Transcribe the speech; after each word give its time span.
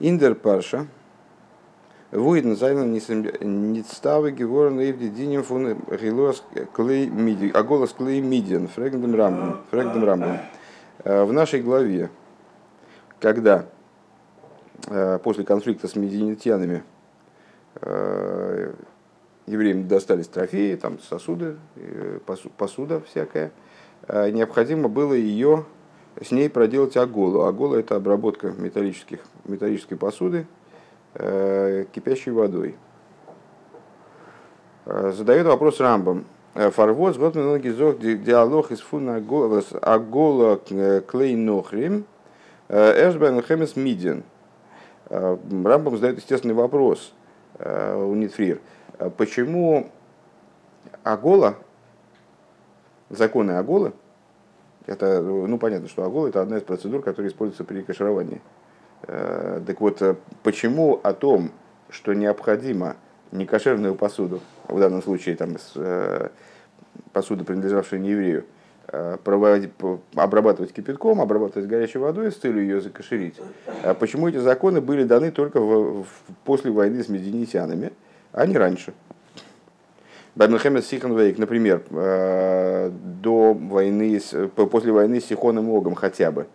Индер 0.00 0.34
Парша, 0.34 0.86
Вуиден 2.10 2.56
зайнен 2.56 2.90
ництавы 2.92 4.32
геворн 4.32 4.80
эвди 4.80 5.08
динем 5.10 5.44
фун 5.44 5.74
гилос 5.74 6.42
клей 6.74 7.08
миди, 7.08 7.50
а 7.54 7.62
голос 7.62 7.92
клей 7.92 8.20
мидиан, 8.20 8.66
фрэгдем 8.66 9.14
рамбом, 9.14 9.60
фрэгдем 9.70 10.04
рамбом. 10.04 10.38
В 11.04 11.32
нашей 11.32 11.62
главе, 11.62 12.10
когда 13.20 13.66
после 15.22 15.44
конфликта 15.44 15.86
с 15.86 15.94
мединитянами 15.94 16.82
евреям 19.46 19.86
достались 19.86 20.26
трофеи, 20.26 20.74
там 20.76 20.98
сосуды, 20.98 21.58
посуда 22.56 23.02
всякая, 23.02 23.52
необходимо 24.08 24.88
было 24.88 25.14
ее 25.14 25.64
с 26.20 26.30
ней 26.30 26.50
проделать 26.50 26.96
аголу. 26.96 27.42
Агола 27.42 27.76
это 27.76 27.96
обработка 27.96 28.50
металлических, 28.50 29.20
металлической 29.44 29.96
посуды 29.96 30.46
э, 31.14 31.86
кипящей 31.92 32.32
водой. 32.32 32.76
Э, 34.86 35.12
задает 35.14 35.46
вопрос 35.46 35.80
Рамбам. 35.80 36.24
Э, 36.54 36.70
Фарвоз, 36.70 37.16
вот 37.16 37.36
многие 37.36 37.70
зог 37.70 38.00
диалог 38.00 38.72
из 38.72 38.80
фуна 38.80 39.16
агола 39.82 40.56
клей 40.56 41.36
нохрим 41.36 42.04
эшбен 42.68 43.42
хемес 43.42 43.76
миден. 43.76 44.22
Рамбам 45.08 45.96
задает 45.96 46.18
естественный 46.18 46.54
вопрос 46.54 47.12
у 47.58 48.14
Нитфрир. 48.14 48.60
Почему 49.16 49.90
агола, 51.02 51.56
законы 53.08 53.52
аголы, 53.52 53.92
это, 54.86 55.20
ну, 55.20 55.58
понятно, 55.58 55.88
что 55.88 56.04
агол 56.04 56.26
это 56.26 56.40
одна 56.40 56.58
из 56.58 56.62
процедур, 56.62 57.02
которая 57.02 57.30
используется 57.30 57.64
при 57.64 57.82
кашировании. 57.82 58.40
Э, 59.02 59.60
так 59.66 59.80
вот, 59.80 60.02
э, 60.02 60.16
почему 60.42 61.00
о 61.02 61.12
том, 61.12 61.50
что 61.88 62.12
необходимо 62.12 62.96
некошерную 63.32 63.94
посуду, 63.94 64.40
в 64.68 64.78
данном 64.78 65.02
случае 65.02 65.36
там, 65.36 65.56
э, 65.76 66.28
посуду, 67.12 67.44
принадлежавшую 67.44 68.00
нееврею, 68.00 68.44
проводить, 69.22 69.70
обрабатывать 70.16 70.72
кипятком, 70.72 71.20
обрабатывать 71.20 71.68
горячей 71.68 71.98
водой 71.98 72.32
с 72.32 72.36
целью 72.36 72.62
ее 72.62 72.80
закошерить. 72.80 73.36
Почему 74.00 74.28
эти 74.28 74.38
законы 74.38 74.80
были 74.80 75.04
даны 75.04 75.30
только 75.30 75.60
в, 75.60 76.02
в, 76.02 76.06
после 76.44 76.72
войны 76.72 77.00
с 77.04 77.08
мединитянами, 77.08 77.92
а 78.32 78.46
не 78.46 78.58
раньше? 78.58 78.92
Баймельхемет 80.36 80.84
Сиханвейк, 80.84 81.38
например, 81.38 81.82
э, 81.90 82.90
до 82.90 83.52
войны, 83.52 84.20
после 84.54 84.92
войны 84.92 85.20
с 85.20 85.26
Сихоном 85.26 85.68
Огом 85.70 85.94
хотя 85.94 86.30
бы. 86.30 86.46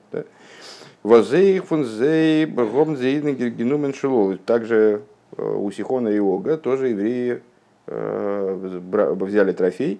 Возейх 1.04 1.66
фунзей 1.66 2.46
гомзеидный 2.46 3.34
генумен 3.34 3.94
шилол. 3.94 4.38
Также 4.38 5.02
э, 5.38 5.44
у 5.44 5.70
Сихона 5.72 6.08
и 6.08 6.20
Ога 6.20 6.58
тоже 6.58 6.90
евреи 6.90 7.42
э, 7.88 8.80
взяли 9.20 9.52
трофей. 9.52 10.00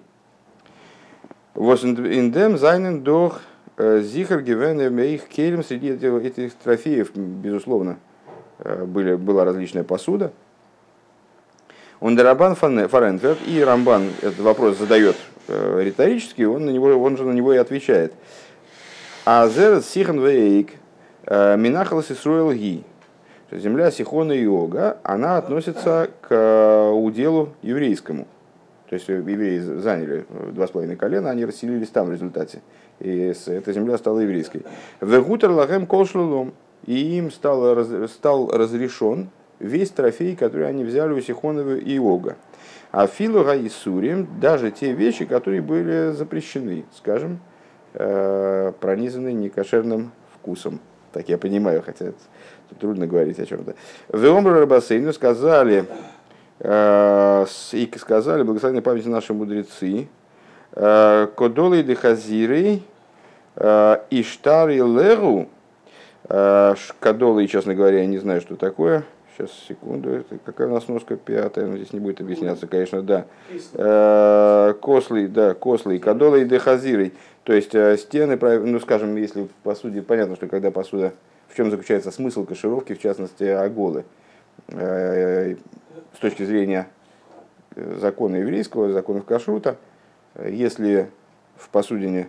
Индем 1.54 2.58
зайнен 2.58 3.02
дох 3.02 3.40
зихар 3.78 4.40
гивен 4.40 4.80
их 4.98 5.28
келем 5.28 5.62
среди 5.62 5.90
этих 5.90 6.54
трофеев, 6.54 7.14
безусловно, 7.14 7.98
были, 8.58 9.14
была 9.14 9.44
различная 9.44 9.84
посуда, 9.84 10.32
он 12.00 12.16
Дарабан 12.16 12.54
Фаренферт, 12.54 13.38
и 13.46 13.62
Рамбан 13.62 14.10
этот 14.20 14.38
вопрос 14.40 14.78
задает 14.78 15.16
э, 15.48 15.80
риторически, 15.82 16.42
он, 16.42 16.66
на 16.66 16.70
него, 16.70 16.88
он 16.88 17.16
же 17.16 17.24
на 17.24 17.32
него 17.32 17.52
и 17.54 17.56
отвечает. 17.56 18.12
А 19.24 19.48
зерет 19.48 19.84
сихан 19.84 20.20
вейк 20.20 20.72
э, 21.24 21.56
минахалас 21.56 22.10
исруэл 22.10 22.52
ги. 22.52 22.84
Земля 23.50 23.92
Сихона 23.92 24.32
и 24.32 24.44
Ога, 24.46 24.98
она 25.04 25.38
относится 25.38 26.10
к 26.20 26.34
э, 26.34 26.90
уделу 26.90 27.50
еврейскому. 27.62 28.26
То 28.88 28.94
есть 28.94 29.08
евреи 29.08 29.58
заняли 29.58 30.26
два 30.50 30.66
с 30.66 30.70
половиной 30.70 30.96
колена, 30.96 31.30
они 31.30 31.44
расселились 31.44 31.88
там 31.88 32.08
в 32.08 32.12
результате. 32.12 32.60
И 33.00 33.34
эта 33.46 33.72
земля 33.72 33.98
стала 33.98 34.20
еврейской. 34.20 34.62
Вегутер 35.00 35.50
лагем 35.50 35.86
колшлулом. 35.86 36.54
И 36.84 37.18
им 37.18 37.32
стал, 37.32 37.84
стал 38.06 38.48
разрешен 38.50 39.30
весь 39.58 39.90
трофей, 39.90 40.36
который 40.36 40.68
они 40.68 40.84
взяли 40.84 41.12
у 41.12 41.20
Сихонова 41.20 41.76
и 41.76 41.98
Ога. 41.98 42.36
А 42.92 43.06
филуга 43.06 43.54
и 43.54 43.68
сурим, 43.68 44.28
даже 44.40 44.70
те 44.70 44.92
вещи, 44.92 45.24
которые 45.24 45.60
были 45.60 46.12
запрещены, 46.12 46.84
скажем, 46.94 47.40
э, 47.94 48.72
пронизаны 48.80 49.32
некошерным 49.32 50.12
вкусом. 50.34 50.80
Так 51.12 51.28
я 51.28 51.38
понимаю, 51.38 51.82
хотя 51.84 52.12
тут 52.68 52.78
трудно 52.78 53.06
говорить 53.06 53.38
о 53.38 53.46
чем-то. 53.46 53.74
Веомру 54.12 54.60
Рабасейну 54.60 55.12
сказали, 55.12 55.84
э, 56.60 57.46
и 57.72 57.92
сказали, 57.98 58.42
благословенной 58.42 58.82
памяти 58.82 59.08
наши 59.08 59.34
мудрецы, 59.34 60.08
э, 60.72 61.28
Кодолы 61.34 61.82
дехазиры, 61.82 62.80
Иштар 64.10 64.68
и 64.68 64.80
Леру, 64.80 65.48
Кадолы, 66.28 67.46
честно 67.46 67.74
говоря, 67.74 68.00
я 68.00 68.06
не 68.06 68.18
знаю, 68.18 68.42
что 68.42 68.56
такое, 68.56 69.04
Сейчас, 69.36 69.50
секунду. 69.68 70.10
Это 70.10 70.38
какая 70.38 70.66
у 70.66 70.72
нас 70.72 70.88
носка 70.88 71.14
пятая? 71.16 71.66
Ну, 71.66 71.76
здесь 71.76 71.92
не 71.92 72.00
будет 72.00 72.22
объясняться, 72.22 72.66
конечно, 72.66 73.02
да. 73.02 73.26
Э, 73.74 74.72
кослы, 74.80 75.28
да, 75.28 75.52
кослы, 75.52 75.98
кадолы 75.98 76.42
и 76.42 76.44
дехазиры. 76.46 77.12
То 77.44 77.52
есть 77.52 77.74
э, 77.74 77.98
стены, 77.98 78.38
ну, 78.60 78.80
скажем, 78.80 79.14
если 79.16 79.42
в 79.42 79.50
посуде, 79.62 80.00
понятно, 80.00 80.36
что 80.36 80.46
когда 80.46 80.70
посуда, 80.70 81.12
в 81.48 81.56
чем 81.56 81.70
заключается 81.70 82.10
смысл 82.10 82.46
кашировки, 82.46 82.94
в 82.94 82.98
частности, 82.98 83.44
оголы. 83.44 84.06
Э, 84.68 85.54
с 86.14 86.18
точки 86.18 86.42
зрения 86.44 86.88
закона 87.74 88.36
еврейского, 88.36 88.90
законов 88.90 89.26
кашрута, 89.26 89.76
если 90.42 91.10
в 91.56 91.68
посудине 91.68 92.28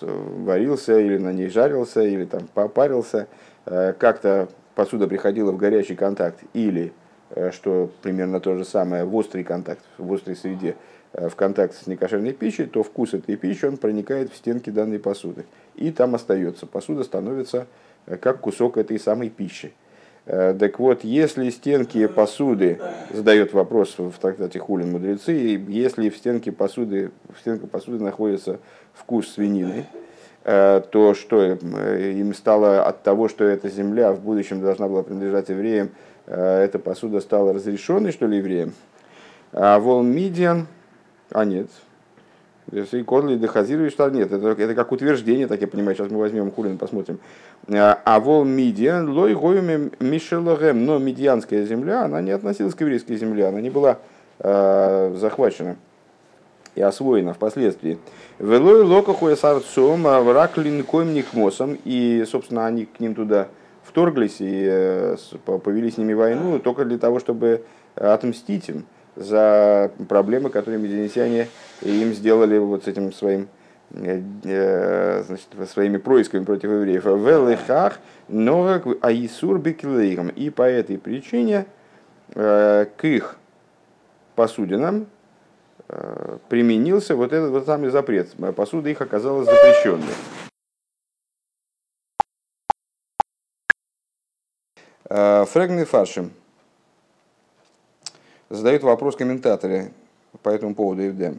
варился 0.00 0.98
или 0.98 1.18
на 1.18 1.30
ней 1.30 1.50
жарился, 1.50 2.00
или 2.00 2.24
там 2.24 2.48
попарился, 2.54 3.26
как-то 3.66 4.48
посуда 4.76 5.08
приходила 5.08 5.50
в 5.50 5.56
горячий 5.56 5.96
контакт 5.96 6.44
или, 6.52 6.92
э, 7.30 7.50
что 7.50 7.90
примерно 8.02 8.38
то 8.38 8.54
же 8.56 8.64
самое, 8.64 9.04
в 9.04 9.16
острый 9.16 9.42
контакт, 9.42 9.82
в 9.98 10.12
острой 10.12 10.36
среде, 10.36 10.76
э, 11.14 11.28
в 11.28 11.34
контакт 11.34 11.74
с 11.74 11.88
некошерной 11.88 12.32
пищей, 12.32 12.66
то 12.66 12.84
вкус 12.84 13.14
этой 13.14 13.36
пищи 13.36 13.64
он 13.64 13.78
проникает 13.78 14.30
в 14.30 14.36
стенки 14.36 14.70
данной 14.70 15.00
посуды. 15.00 15.46
И 15.74 15.90
там 15.90 16.14
остается. 16.14 16.66
Посуда 16.66 17.02
становится 17.02 17.66
э, 18.04 18.16
как 18.16 18.40
кусок 18.40 18.76
этой 18.76 19.00
самой 19.00 19.30
пищи. 19.30 19.72
Так 20.26 20.80
вот, 20.80 21.04
если 21.04 21.50
стенки 21.50 22.08
посуды, 22.08 22.80
задает 23.12 23.52
вопрос 23.52 23.94
в 23.96 24.12
трактате 24.20 24.58
Хулин 24.58 24.90
мудрецы, 24.90 25.30
если 25.68 26.08
в 26.08 26.16
стенке 26.16 26.50
посуды, 26.50 27.12
в 27.32 27.38
стенке 27.38 27.68
посуды 27.68 28.02
находится 28.02 28.58
вкус 28.92 29.28
свинины, 29.28 29.86
то 30.46 31.14
что 31.14 31.42
э, 31.42 32.12
им 32.12 32.32
стало 32.32 32.84
от 32.84 33.02
того, 33.02 33.28
что 33.28 33.42
эта 33.42 33.68
земля 33.68 34.12
в 34.12 34.20
будущем 34.20 34.60
должна 34.60 34.86
была 34.86 35.02
принадлежать 35.02 35.48
евреям, 35.48 35.90
э, 36.26 36.62
эта 36.62 36.78
посуда 36.78 37.20
стала 37.20 37.52
разрешенной, 37.52 38.12
что 38.12 38.26
ли, 38.26 38.38
евреям. 38.38 38.72
А 39.52 39.80
вол 39.80 40.04
мидиан, 40.04 40.68
а 41.30 41.44
нет, 41.44 41.66
если 42.70 43.02
Кодли 43.02 43.36
дехазирует, 43.36 43.92
что 43.92 44.08
нет, 44.08 44.30
это, 44.30 44.50
это 44.50 44.74
как 44.76 44.92
утверждение, 44.92 45.48
так 45.48 45.60
я 45.60 45.66
понимаю, 45.66 45.96
сейчас 45.96 46.10
мы 46.12 46.18
возьмем 46.18 46.52
Хулин, 46.52 46.78
посмотрим. 46.78 47.18
А 47.68 48.20
вол 48.20 48.44
мидиан, 48.44 49.08
лой 49.08 49.34
гоюме 49.34 49.90
мишелогем, 49.98 50.84
но 50.84 50.98
медианская 50.98 51.64
земля, 51.64 52.04
она 52.04 52.20
не 52.22 52.30
относилась 52.30 52.74
к 52.74 52.80
еврейской 52.80 53.16
земле, 53.16 53.46
она 53.46 53.60
не 53.60 53.70
была 53.70 53.98
э, 54.38 55.14
захвачена 55.16 55.76
и 56.76 56.82
освоена 56.82 57.34
впоследствии. 57.34 57.98
Велой 58.38 58.82
локахуя 58.82 59.34
сарцом 59.34 60.02
враг 60.02 60.56
линкоем 60.58 61.24
мосом, 61.32 61.76
и, 61.84 62.24
собственно, 62.30 62.66
они 62.66 62.84
к 62.84 63.00
ним 63.00 63.14
туда 63.14 63.48
вторглись 63.82 64.36
и 64.40 64.66
э, 64.68 65.16
повели 65.44 65.90
с 65.90 65.96
ними 65.96 66.12
войну 66.12 66.58
только 66.58 66.84
для 66.84 66.98
того, 66.98 67.18
чтобы 67.18 67.64
отмстить 67.94 68.68
им 68.68 68.84
за 69.16 69.90
проблемы, 70.08 70.50
которые 70.50 70.78
мединитяне 70.78 71.48
им 71.80 72.12
сделали 72.12 72.58
вот 72.58 72.84
с 72.84 72.88
этим 72.88 73.10
своим 73.12 73.48
э, 73.92 74.20
э, 74.44 75.22
значит, 75.26 75.48
своими 75.70 75.96
происками 75.96 76.44
против 76.44 76.70
евреев. 76.70 77.06
Велихах, 77.06 78.00
но 78.28 78.82
аисур 79.00 79.58
бекилейхам. 79.58 80.28
И 80.28 80.50
по 80.50 80.62
этой 80.62 80.98
причине 80.98 81.66
к 82.34 82.98
их 83.02 83.36
посудинам 84.34 85.06
Э, 85.06 85.15
применился 86.48 87.14
вот 87.14 87.32
этот 87.32 87.50
вот 87.50 87.66
самый 87.66 87.90
запрет. 87.90 88.34
Посуда 88.54 88.90
их 88.90 89.00
оказалась 89.00 89.46
запрещенной. 89.46 90.14
Э, 95.08 95.44
Фрегны 95.44 95.84
Фаршим 95.84 96.32
задают 98.50 98.82
вопрос 98.82 99.16
комментаторы 99.16 99.92
по 100.42 100.48
этому 100.48 100.74
поводу 100.74 101.02
Евдем. 101.02 101.38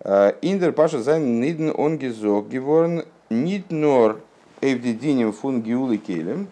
Э, 0.00 0.32
Индер 0.42 0.72
Паша 0.72 1.00
Зайн 1.00 1.40
Нидн 1.40 1.70
Онгизок 1.70 2.48
Геворн 2.48 3.04
Ниднор 3.30 4.20
Эвдидинем 4.60 5.32
фун 5.32 5.62
Гиулы 5.62 5.96
Келем 5.96 6.48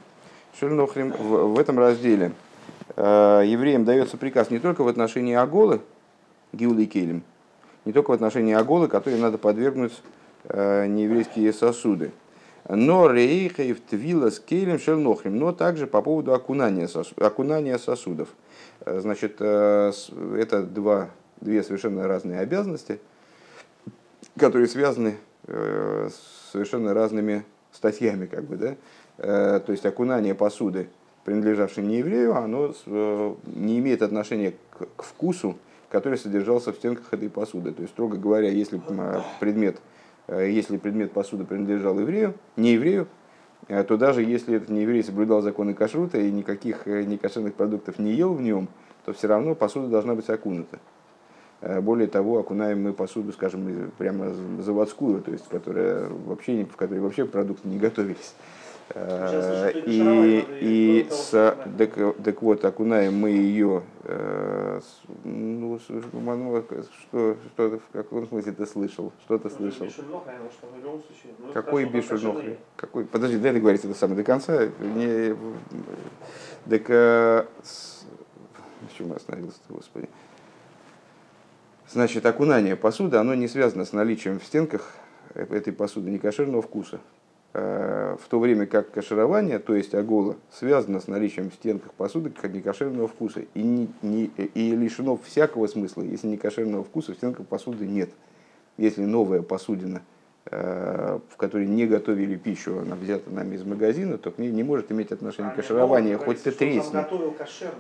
в, 0.59 1.59
этом 1.59 1.79
разделе 1.79 2.33
э, 2.97 3.43
евреям 3.45 3.85
дается 3.85 4.17
приказ 4.17 4.51
не 4.51 4.59
только 4.59 4.83
в 4.83 4.89
отношении 4.89 5.35
Аголы, 5.35 5.81
Гиулы 6.57 6.85
и 6.85 6.87
Келем, 6.87 7.23
не 7.85 7.93
только 7.93 8.11
в 8.11 8.15
отношении 8.15 8.55
Аголы, 8.55 8.89
которые 8.89 9.21
надо 9.21 9.39
подвергнуть 9.39 9.93
э, 10.45 10.87
нееврейские 10.87 11.53
сосуды, 11.53 12.11
но 12.69 13.09
рейхаев 13.09 13.81
твила 13.81 14.31
с 14.31 14.41
Келем 14.41 14.81
Шельнохрим, 14.81 15.39
но 15.39 15.53
также 15.53 15.87
по 15.87 16.03
поводу 16.03 16.35
окунания, 16.35 16.89
сосуд, 16.89 17.21
окунания 17.23 17.79
сосудов. 17.79 18.29
Э, 18.81 18.99
значит, 19.01 19.37
э, 19.39 19.93
это 20.37 20.63
два, 20.63 21.11
две 21.41 21.63
совершенно 21.63 22.09
разные 22.09 22.41
обязанности, 22.41 22.99
которые 24.37 24.67
связаны 24.67 25.17
с 25.47 26.51
совершенно 26.51 26.93
разными 26.93 27.45
статьями, 27.71 28.27
как 28.27 28.43
бы, 28.43 28.57
да, 28.57 29.61
то 29.61 29.71
есть 29.71 29.87
окунание 29.87 30.35
посуды, 30.35 30.89
принадлежавшей 31.25 31.85
не 31.85 31.99
еврею, 31.99 32.37
оно 32.37 32.75
не 33.45 33.79
имеет 33.79 34.03
отношения 34.03 34.55
к 34.97 35.05
вкусу, 35.05 35.57
который 35.91 36.19
содержался 36.19 36.73
в 36.73 36.77
стенках 36.77 37.13
этой 37.13 37.31
посуды. 37.31 37.73
То 37.73 37.83
есть, 37.83 37.95
строго 37.95 38.17
говоря, 38.17 38.51
если 38.51 38.81
предмет, 39.41 39.79
э, 40.27 40.51
если 40.51 40.77
предмет 40.77 41.13
посуды 41.13 41.45
принадлежал 41.45 41.99
еврею, 41.99 42.35
не 42.57 42.73
еврею, 42.73 43.07
то 43.69 43.97
даже 43.97 44.23
если 44.23 44.57
этот 44.57 44.69
не 44.69 44.83
еврей 44.83 45.03
соблюдал 45.03 45.43
законы 45.43 45.75
кашрута 45.75 46.19
и 46.19 46.31
никаких 46.31 46.87
некошерных 46.87 47.55
продуктов 47.55 47.99
не 47.99 48.13
ел 48.13 48.33
в 48.33 48.41
нем, 48.41 48.69
то 49.05 49.13
все 49.13 49.27
равно 49.27 49.57
посуда 49.57 49.89
должна 49.89 50.15
быть 50.15 50.29
окунута. 50.29 50.79
Более 51.81 52.07
того, 52.07 52.39
окунаем 52.39 52.83
мы 52.83 52.93
посуду, 52.93 53.33
скажем, 53.33 53.91
прямо 53.99 54.33
заводскую, 54.61 55.21
то 55.21 55.33
есть 55.33 55.49
которая 55.49 56.09
вообще, 56.09 56.65
в 56.65 56.77
которой 56.77 57.01
вообще 57.01 57.25
продукты 57.25 57.67
не 57.67 57.79
готовились. 57.79 58.35
Э, 58.91 59.73
и, 59.85 60.47
и 60.61 61.09
с, 61.11 61.31
так, 61.79 61.99
так 62.23 62.43
вот, 62.43 62.65
окунаем 62.65 63.15
мы 63.19 63.31
ее, 63.31 63.83
э, 64.05 64.81
ну, 65.25 65.79
что, 65.81 67.37
что, 67.55 67.81
в 67.81 67.93
каком 67.93 68.29
смысле 68.29 68.53
ты 68.53 68.65
слышал? 68.65 69.13
Что 69.25 69.39
ты 69.39 69.51
слышал? 69.51 69.89
Какой 71.53 71.85
бишульнохри? 71.85 72.59
Какой? 72.77 73.05
Подожди, 73.05 73.39
дай 73.39 73.53
договорить 73.53 73.85
это 73.85 73.95
самое 73.95 74.19
до 74.19 74.25
конца. 74.25 74.67
Не, 74.81 75.37
так, 76.69 76.85
э, 76.89 77.47
с 77.63 78.07
чем 78.97 79.09
я 79.09 79.17
остановился 79.17 79.59
господи? 79.69 80.09
Значит, 81.91 82.25
окунание 82.25 82.77
посуды, 82.77 83.17
оно 83.17 83.35
не 83.35 83.49
связано 83.49 83.85
с 83.85 83.93
наличием 83.93 84.39
в 84.39 84.45
стенках 84.45 84.95
этой 85.35 85.73
посуды 85.73 86.11
некошерного 86.11 86.63
вкуса. 86.63 87.01
Э, 87.59 88.17
в 88.23 88.29
то 88.29 88.39
время 88.39 88.67
как 88.67 88.91
каширование, 88.91 89.59
то 89.59 89.75
есть 89.75 89.95
агола, 89.95 90.37
связано 90.53 91.01
с 91.01 91.07
наличием 91.07 91.51
в 91.51 91.55
стенках 91.55 91.91
посуды 91.95 92.29
как 92.29 92.53
некошерного 92.53 93.09
вкуса 93.09 93.45
и, 93.55 93.63
не, 93.63 93.89
не, 94.03 94.25
и 94.27 94.73
лишено 94.73 95.17
всякого 95.17 95.67
смысла, 95.67 96.03
если 96.03 96.27
некошерного 96.27 96.85
вкуса 96.85 97.15
в 97.15 97.17
стенках 97.17 97.47
посуды 97.47 97.87
нет. 97.87 98.11
Если 98.77 99.07
новая 99.07 99.41
посудина, 99.41 100.03
э, 100.51 101.19
в 101.31 101.37
которой 101.39 101.67
не 101.67 101.87
готовили 101.87 102.37
пищу, 102.37 102.79
она 102.81 102.95
взята 102.95 103.31
нами 103.31 103.55
из 103.55 103.65
магазина, 103.65 104.19
то 104.19 104.31
к 104.31 104.37
ней 104.37 104.51
не 104.51 104.63
может 104.63 104.93
иметь 104.93 105.11
отношения 105.11 105.49
а, 105.49 105.57
каширования, 105.57 106.19
хоть 106.19 106.43
ты 106.43 106.51
тресни. 106.51 106.93
готовил 106.93 107.31
кошерно, 107.31 107.73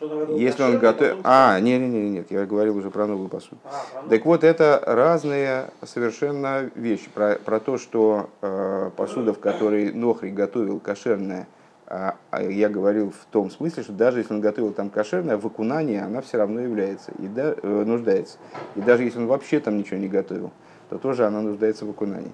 если 0.00 0.62
он 0.62 0.78
готовит... 0.78 1.16
А, 1.24 1.58
нет, 1.58 1.80
нет, 1.80 1.90
нет, 1.90 2.10
нет, 2.10 2.30
я 2.30 2.46
говорил 2.46 2.76
уже 2.76 2.90
про 2.90 3.06
новую 3.06 3.28
посуду. 3.28 3.58
А, 3.64 4.08
так 4.08 4.24
вот, 4.24 4.44
это 4.44 4.80
разные 4.86 5.70
совершенно 5.84 6.70
вещи. 6.74 7.10
Про, 7.12 7.36
про 7.44 7.58
то, 7.58 7.78
что 7.78 8.30
э, 8.40 8.90
посуда, 8.96 9.32
в 9.32 9.40
которой 9.40 9.92
Нохри 9.92 10.30
готовил 10.30 10.78
кошерная, 10.78 11.48
э, 11.88 12.12
я 12.48 12.68
говорил 12.68 13.10
в 13.10 13.26
том 13.32 13.50
смысле, 13.50 13.82
что 13.82 13.92
даже 13.92 14.20
если 14.20 14.34
он 14.34 14.40
готовил 14.40 14.72
там 14.72 14.88
кошерное, 14.88 15.36
в 15.36 15.46
окунании 15.46 15.98
она 15.98 16.20
все 16.20 16.38
равно 16.38 16.60
является 16.60 17.10
и 17.18 17.26
да, 17.26 17.54
э, 17.60 17.84
нуждается. 17.84 18.38
И 18.76 18.80
даже 18.80 19.02
если 19.02 19.18
он 19.18 19.26
вообще 19.26 19.58
там 19.58 19.78
ничего 19.78 19.98
не 19.98 20.08
готовил, 20.08 20.52
то 20.90 20.98
тоже 20.98 21.26
она 21.26 21.40
нуждается 21.40 21.84
в 21.86 21.90
окунании. 21.90 22.32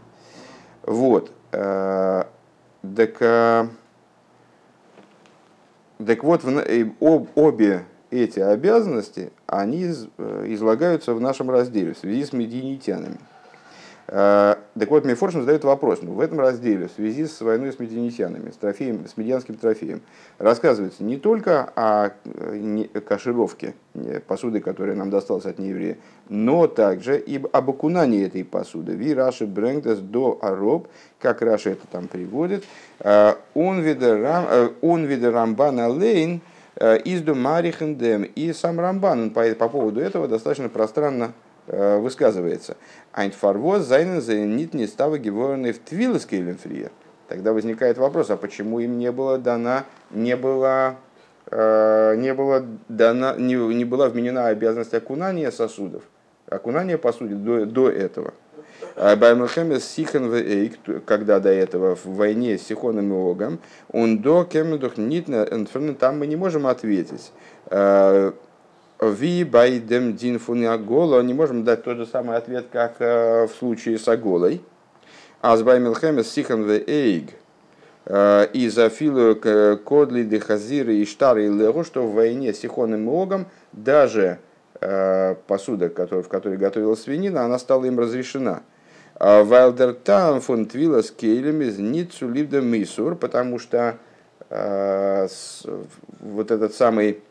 Вот. 0.83 1.33
Э, 1.53 2.25
так... 2.95 3.71
Так 5.99 6.25
вот, 6.25 6.43
об, 6.45 7.29
обе 7.35 7.85
эти 8.11 8.41
обязанности, 8.41 9.31
они 9.47 9.85
э, 9.85 10.45
излагаются 10.49 11.15
в 11.15 11.21
нашем 11.21 11.51
разделе 11.51 11.95
в 11.95 11.99
связи 11.99 12.25
с 12.25 12.33
медианитянами. 12.33 13.19
Э, 14.09 14.57
так 14.79 14.91
вот, 14.91 15.05
Мефоршин 15.05 15.41
задает 15.41 15.65
вопрос. 15.65 16.01
Ну, 16.03 16.13
в 16.13 16.21
этом 16.21 16.39
разделе, 16.41 16.89
в 16.89 16.93
связи 16.93 17.27
с 17.27 17.41
войной 17.41 17.73
с 17.73 17.79
медианитянами, 17.79 18.51
с, 18.51 18.57
трофеем, 18.57 19.07
с 19.07 19.17
медианским 19.17 19.55
трофеем, 19.55 20.03
рассказывается 20.39 21.05
не 21.05 21.17
только 21.17 21.73
о 21.75 22.11
э, 22.25 22.85
кашировке 23.07 23.75
посуды, 24.27 24.61
которая 24.61 24.97
нам 24.97 25.11
досталась 25.11 25.47
от 25.47 25.59
нееврея, 25.59 25.97
но 26.29 26.67
также 26.67 27.19
и 27.19 27.43
об 27.53 27.71
окунании 27.71 28.27
этой 28.27 28.45
посуды. 28.45 28.93
Ви 28.93 29.15
Раши 29.15 29.47
Брэнгдес 29.47 29.99
до 29.99 30.39
Ароб, 30.43 30.89
как 31.21 31.43
Раши 31.43 31.71
это 31.71 31.87
там 31.87 32.09
приводит, 32.09 32.65
он 33.55 33.83
виде 33.83 35.29
Рамбана 35.29 35.89
Лейн, 35.89 36.41
из 36.81 37.25
Марихендем. 37.25 38.25
И 38.25 38.53
сам 38.53 38.81
Рамбан 38.81 39.23
он 39.23 39.31
по, 39.31 39.45
по 39.55 39.69
поводу 39.69 40.01
этого 40.01 40.27
достаточно 40.27 40.69
пространно 40.69 41.33
Э, 41.67 41.99
высказывается. 41.99 42.77
Айнфарвоз 43.13 43.85
зайнен 43.85 44.21
зенит 44.21 44.75
не 44.75 44.87
става 44.87 45.19
геворны 45.19 45.73
в 45.73 45.79
твилескейлен 45.79 46.59
Тогда 47.29 47.55
возникает 47.55 47.97
вопрос, 47.97 48.29
а 48.29 48.37
почему 48.37 48.81
им 48.81 48.99
не 48.99 49.11
было 49.11 49.39
дана, 49.39 49.85
не 50.11 50.37
было, 50.37 50.97
э, 51.51 52.17
не 52.17 52.35
было 52.35 52.67
дана, 52.89 53.35
не, 53.39 53.55
не 53.55 53.87
была 53.87 54.11
вменена 54.11 54.49
обязанность 54.49 54.93
окунания 54.93 55.51
сосудов, 55.51 56.03
окунания 56.51 56.99
посуды 56.99 57.35
до, 57.35 57.65
до 57.65 57.89
этого. 57.89 58.35
Баймелхемес 58.97 59.85
Сихан 59.85 60.33
Эйк, 60.35 60.75
когда 61.07 61.41
до 61.41 61.49
этого 61.49 61.97
в 61.97 62.05
войне 62.05 62.59
с 62.59 62.67
Сихоном 62.67 63.13
и 63.13 63.31
Огом, 63.31 63.59
он 63.91 64.19
до 64.19 64.45
Кемендух 64.45 64.99
Нитна, 64.99 65.47
там 65.99 66.19
мы 66.19 66.27
не 66.27 66.37
можем 66.37 66.67
ответить 66.67 67.33
э, 67.71 68.33
Ви 69.01 69.45
байдем 69.45 70.15
дин 70.15 70.39
фуниагола, 70.39 71.21
не 71.23 71.35
можем 71.35 71.65
дать 71.65 71.83
тот 71.83 71.97
же 71.97 72.07
самый 72.07 72.37
ответ, 72.37 72.67
как 72.73 72.97
э, 73.01 73.47
в 73.47 73.51
случае 73.59 73.99
с 73.99 74.07
Аголой. 74.07 74.63
А 75.43 75.57
с 75.57 75.63
Баймилхемес 75.63 76.31
сихан 76.31 76.63
ве 76.63 76.83
эйг, 76.87 77.31
э, 78.07 78.47
и 78.53 78.69
за 78.69 78.89
филу 78.89 79.35
кодли 79.85 80.23
де 80.23 80.39
хазиры 80.39 80.95
и 80.95 81.05
штары 81.05 81.47
и 81.47 81.49
лего, 81.49 81.85
что 81.85 82.07
в 82.07 82.15
войне 82.15 82.55
с 82.55 82.61
Сихоном 82.61 83.09
Огом 83.09 83.47
даже 83.73 84.39
э, 84.81 85.35
посуда, 85.49 85.89
в 85.89 86.29
которой 86.29 86.57
готовилась 86.57 87.03
свинина, 87.03 87.45
она 87.45 87.59
стала 87.59 87.85
им 87.87 87.99
разрешена. 87.99 88.63
А 89.17 89.43
Вайлдертан 89.43 90.41
фон 90.41 90.67
Твилас 90.67 91.11
Кейлем 91.11 91.63
из 91.63 91.79
Ницу 91.79 92.29
Ливда 92.29 92.61
Мисур, 92.61 93.17
потому 93.17 93.59
что 93.59 93.97
вот 94.51 96.51
этот 96.51 96.75
самый 96.75 97.23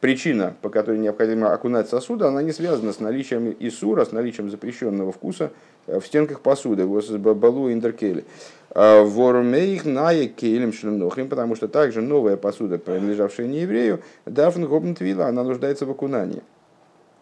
причина, 0.00 0.54
по 0.62 0.70
которой 0.70 0.98
необходимо 0.98 1.52
окунать 1.52 1.88
сосуды, 1.88 2.24
она 2.24 2.42
не 2.42 2.52
связана 2.52 2.92
с 2.92 3.00
наличием 3.00 3.54
исура, 3.60 4.04
с 4.04 4.12
наличием 4.12 4.50
запрещенного 4.50 5.12
вкуса 5.12 5.52
э, 5.86 6.00
в 6.00 6.06
стенках 6.06 6.40
посуды, 6.40 6.86
балу 6.86 7.70
индеркели. 7.70 8.24
А 8.70 9.04
Вормейх 9.04 9.84
ная 9.84 10.26
кейлем 10.26 10.72
шленохрим, 10.72 11.28
потому 11.28 11.56
что 11.56 11.68
также 11.68 12.00
новая 12.02 12.36
посуда, 12.36 12.78
принадлежавшая 12.78 13.46
не 13.46 13.60
еврею, 13.60 14.00
дафн 14.26 14.64
гобнтвила, 14.64 15.26
она 15.26 15.44
нуждается 15.44 15.86
в 15.86 15.90
окунании. 15.90 16.42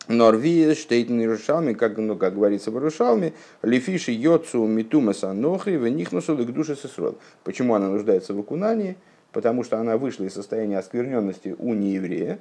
Норвия, 0.08 0.74
Штейтен 0.74 1.20
Иерушалми, 1.20 1.74
как, 1.74 1.98
ну, 1.98 2.16
как 2.16 2.34
говорится 2.34 2.70
в 2.70 2.76
Иерушалме, 2.76 3.34
Лефиши 3.62 4.12
Йоцу 4.12 4.64
Митумаса 4.66 5.34
Нохри, 5.34 5.76
Венихнусу 5.76 6.34
душе 6.34 6.76
Сесрод. 6.76 7.18
Почему 7.44 7.74
она 7.74 7.88
нуждается 7.88 8.32
в 8.32 8.38
окунании? 8.38 8.96
Потому 9.32 9.64
что 9.64 9.78
она 9.78 9.98
вышла 9.98 10.24
из 10.24 10.32
состояния 10.32 10.78
оскверненности 10.78 11.54
у 11.58 11.74
нееврея, 11.74 12.38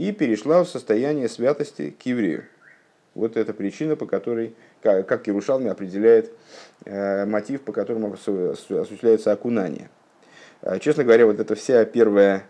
и 0.00 0.12
перешла 0.12 0.64
в 0.64 0.68
состояние 0.68 1.28
святости 1.28 1.90
к 1.90 2.06
еврею. 2.06 2.44
Вот 3.14 3.36
это 3.36 3.52
причина, 3.52 3.96
по 3.96 4.06
которой, 4.06 4.54
как, 4.82 5.06
как 5.06 5.26
Ярушалми 5.26 5.68
определяет 5.68 6.32
э, 6.86 7.26
мотив, 7.26 7.60
по 7.60 7.72
которому 7.72 8.14
осуществляется 8.14 9.30
окунание. 9.30 9.90
Э, 10.62 10.78
честно 10.78 11.04
говоря, 11.04 11.26
вот 11.26 11.38
эта 11.38 11.54
вся 11.54 11.84
первая, 11.84 12.44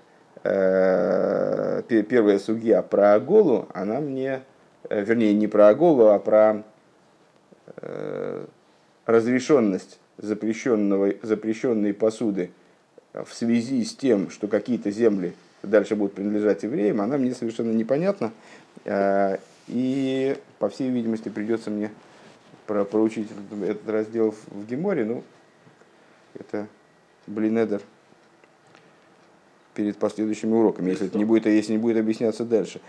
э, 0.44 1.82
первая 1.88 2.38
судья 2.38 2.82
про 2.82 3.14
Аголу, 3.14 3.66
она 3.74 3.98
мне, 3.98 4.42
вернее, 4.88 5.34
не 5.34 5.48
про 5.48 5.70
Аголу, 5.70 6.06
а 6.06 6.20
про 6.20 6.62
разрешенность 9.06 9.98
запрещенного, 10.18 11.14
запрещенной 11.22 11.94
посуды 11.94 12.52
в 13.12 13.32
связи 13.32 13.84
с 13.84 13.96
тем, 13.96 14.30
что 14.30 14.46
какие-то 14.46 14.92
земли 14.92 15.34
дальше 15.62 15.96
будут 15.96 16.14
принадлежать 16.14 16.62
евреям, 16.62 17.00
она 17.00 17.18
мне 17.18 17.34
совершенно 17.34 17.72
непонятна. 17.72 18.32
А, 18.84 19.38
и, 19.68 20.36
по 20.58 20.68
всей 20.68 20.90
видимости, 20.90 21.28
придется 21.28 21.70
мне 21.70 21.90
про 22.66 22.84
проучить 22.84 23.28
этот, 23.62 23.88
раздел 23.88 24.34
в 24.48 24.66
Геморе. 24.66 25.04
Ну, 25.04 25.24
это 26.34 26.66
Блинедер 27.26 27.82
перед 29.74 29.96
последующими 29.96 30.52
уроками, 30.52 30.90
если 30.90 31.06
это 31.06 31.16
не 31.16 31.24
будет, 31.24 31.46
если 31.46 31.72
не 31.72 31.78
будет 31.78 31.98
объясняться 31.98 32.44
дальше. 32.44 32.80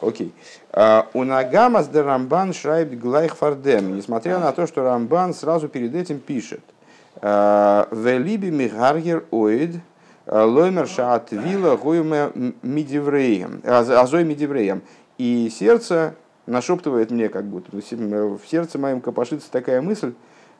Окей. 0.00 0.32
А, 0.72 1.08
у 1.14 1.24
Нагамас 1.24 1.88
де 1.88 2.00
Рамбан 2.00 2.52
шрайб 2.52 2.92
глайх 2.94 3.36
фардем. 3.36 3.96
Несмотря 3.96 4.38
на 4.38 4.52
то, 4.52 4.66
что 4.66 4.82
Рамбан 4.82 5.34
сразу 5.34 5.68
перед 5.68 5.94
этим 5.94 6.18
пишет. 6.18 6.60
А, 7.16 7.88
Велиби 7.90 8.50
мигаргер 8.50 9.24
оид 9.30 9.76
лоймер 10.26 10.86
шаат 10.86 11.32
вила 11.32 11.76
гуйме. 11.76 12.30
Азой 13.64 14.24
мидивреем. 14.24 14.82
И 15.18 15.48
сердце 15.50 16.14
нашептывает 16.46 17.10
мне, 17.10 17.28
как 17.28 17.44
будто 17.44 17.76
в 17.76 18.40
сердце 18.46 18.78
моем 18.78 19.00
копошится 19.00 19.50
такая 19.50 19.80
мысль, 19.80 20.14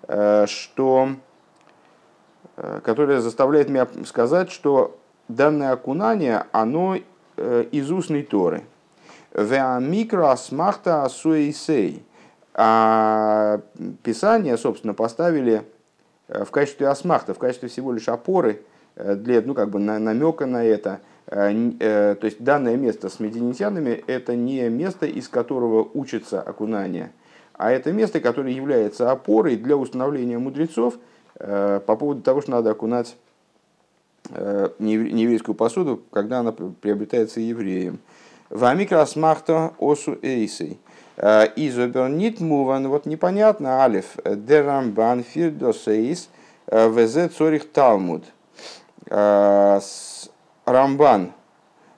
э, 0.09 0.47
что, 0.47 1.11
э, 2.57 2.81
которая 2.85 3.21
заставляет 3.21 3.69
меня 3.69 3.87
сказать, 4.07 4.51
что 4.51 4.99
данное 5.29 5.73
окунание, 5.73 6.47
оно 6.53 6.97
э, 7.37 7.65
из 7.71 7.91
устной 7.91 8.23
Торы. 8.23 8.65
Веамикро 9.33 10.31
асмахта 10.31 11.03
асуэйсей. 11.03 12.05
А 12.57 13.61
Писание, 14.05 14.57
собственно, 14.57 14.95
поставили 14.95 15.65
в 16.29 16.51
качестве 16.53 16.87
асмахта, 16.87 17.35
в 17.35 17.39
качестве 17.39 17.69
всего 17.69 17.93
лишь 17.93 18.09
опоры, 18.09 18.63
для, 18.97 19.43
ну, 19.43 19.55
как 19.55 19.71
бы 19.71 19.79
намека 19.79 20.47
на 20.47 20.65
это– 20.65 21.01
Э, 21.27 21.51
э, 21.81 22.17
то 22.21 22.27
есть 22.27 22.43
данное 22.43 22.77
место 22.77 23.09
с 23.09 23.19
мединитянами 23.19 24.05
это 24.07 24.37
не 24.37 24.69
место, 24.69 25.07
из 25.07 25.29
которого 25.29 25.89
учится 25.95 26.41
окунание, 26.41 27.13
а 27.55 27.71
это 27.71 27.93
место, 27.93 28.21
которое 28.21 28.53
является 28.53 29.11
опорой 29.11 29.57
для 29.57 29.77
установления 29.77 30.39
мудрецов 30.39 30.95
э, 31.37 31.81
по 31.85 31.97
поводу 31.97 32.23
того, 32.23 32.43
что 32.43 32.51
надо 32.53 32.71
окунать 32.71 33.17
нееврейскую 34.79 35.55
посуду, 35.55 36.03
когда 36.11 36.39
она 36.39 36.51
приобретается 36.53 37.41
евреем. 37.41 37.99
Вамикрас 38.49 39.17
махто 39.17 39.75
осу 39.79 40.17
эйсей. 40.23 40.79
Изобернит 41.19 42.41
муван, 42.41 42.89
вот 42.89 43.05
непонятно, 43.05 43.83
алиф, 43.83 44.17
дерамбан 44.25 45.25
фирдосейс, 45.25 46.31
везе 46.73 47.29
цорих 47.29 47.71
талмуд. 47.71 48.25
Рамбан 49.07 51.33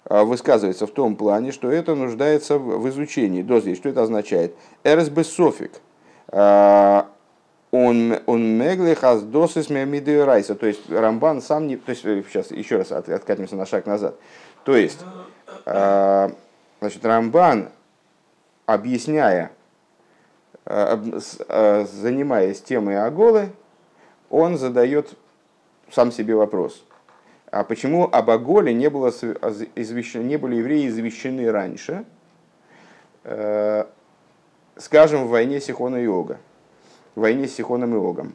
а, 0.09 0.25
высказывается 0.25 0.87
в 0.87 0.93
том 0.93 1.17
плане, 1.17 1.53
что 1.53 1.71
это 1.71 1.95
нуждается 1.95 2.59
в 2.59 2.89
изучении. 2.89 3.43
Дози, 3.43 3.75
что 3.75 3.89
это 3.89 4.03
означает? 4.03 4.55
РСБ 4.87 5.25
софик. 5.25 5.73
А, 6.29 7.09
он 7.73 8.19
он 8.27 8.57
меглихас 8.57 9.23
досис 9.23 9.69
райса. 9.69 10.55
То 10.55 10.67
есть 10.67 10.89
Рамбан 10.91 11.43
сам 11.43 11.67
не... 11.67 11.77
То 11.77 11.91
есть 11.91 12.03
сейчас 12.03 12.53
э, 12.53 12.57
еще 12.57 12.77
раз 12.77 12.93
откатимся 12.93 13.57
на 13.57 13.67
шаг 13.67 13.87
назад. 13.87 14.15
То 14.65 14.77
есть 14.77 15.01
а, 15.65 16.31
значит, 16.81 17.05
Рамбан, 17.05 17.71
объясняя, 18.67 19.51
занимаясь 20.65 22.61
темой 22.61 23.01
Аголы, 23.01 23.51
он 24.31 24.59
задает 24.59 25.17
сам 25.93 26.11
себе 26.11 26.35
вопрос– 26.35 26.85
а 27.51 27.65
почему 27.65 28.09
об 28.11 28.31
Аголе 28.31 28.75
не, 28.75 28.91
было 28.91 29.13
не 29.13 30.37
были 30.37 30.57
евреи 30.57 30.89
извещены 30.89 31.51
раньше, 31.51 32.05
э, 33.25 33.85
скажем, 34.77 35.27
в 35.27 35.29
войне 35.29 35.61
Сихона 35.61 35.97
и 35.97 36.07
Ога, 36.07 36.39
в 37.15 37.21
войне 37.21 37.47
с 37.47 37.55
Сихоном 37.55 37.95
и 37.95 37.99
Огом, 37.99 38.33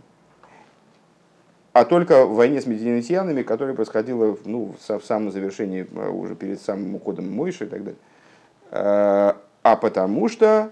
а 1.74 1.86
только 1.86 2.26
в 2.26 2.36
войне 2.36 2.62
с 2.62 2.66
медианитянами, 2.66 3.44
которая 3.44 3.76
происходила 3.76 4.38
ну, 4.46 4.76
в 4.88 5.02
самом 5.04 5.32
завершении, 5.32 5.88
э, 5.92 6.10
уже 6.10 6.36
перед 6.36 6.62
самым 6.62 6.96
уходом 6.96 7.32
Мойши 7.32 7.66
и 7.66 7.68
так 7.68 7.84
далее. 7.84 8.00
Э, 8.72 9.34
а 9.64 9.76
потому 9.76 10.28
что 10.30 10.72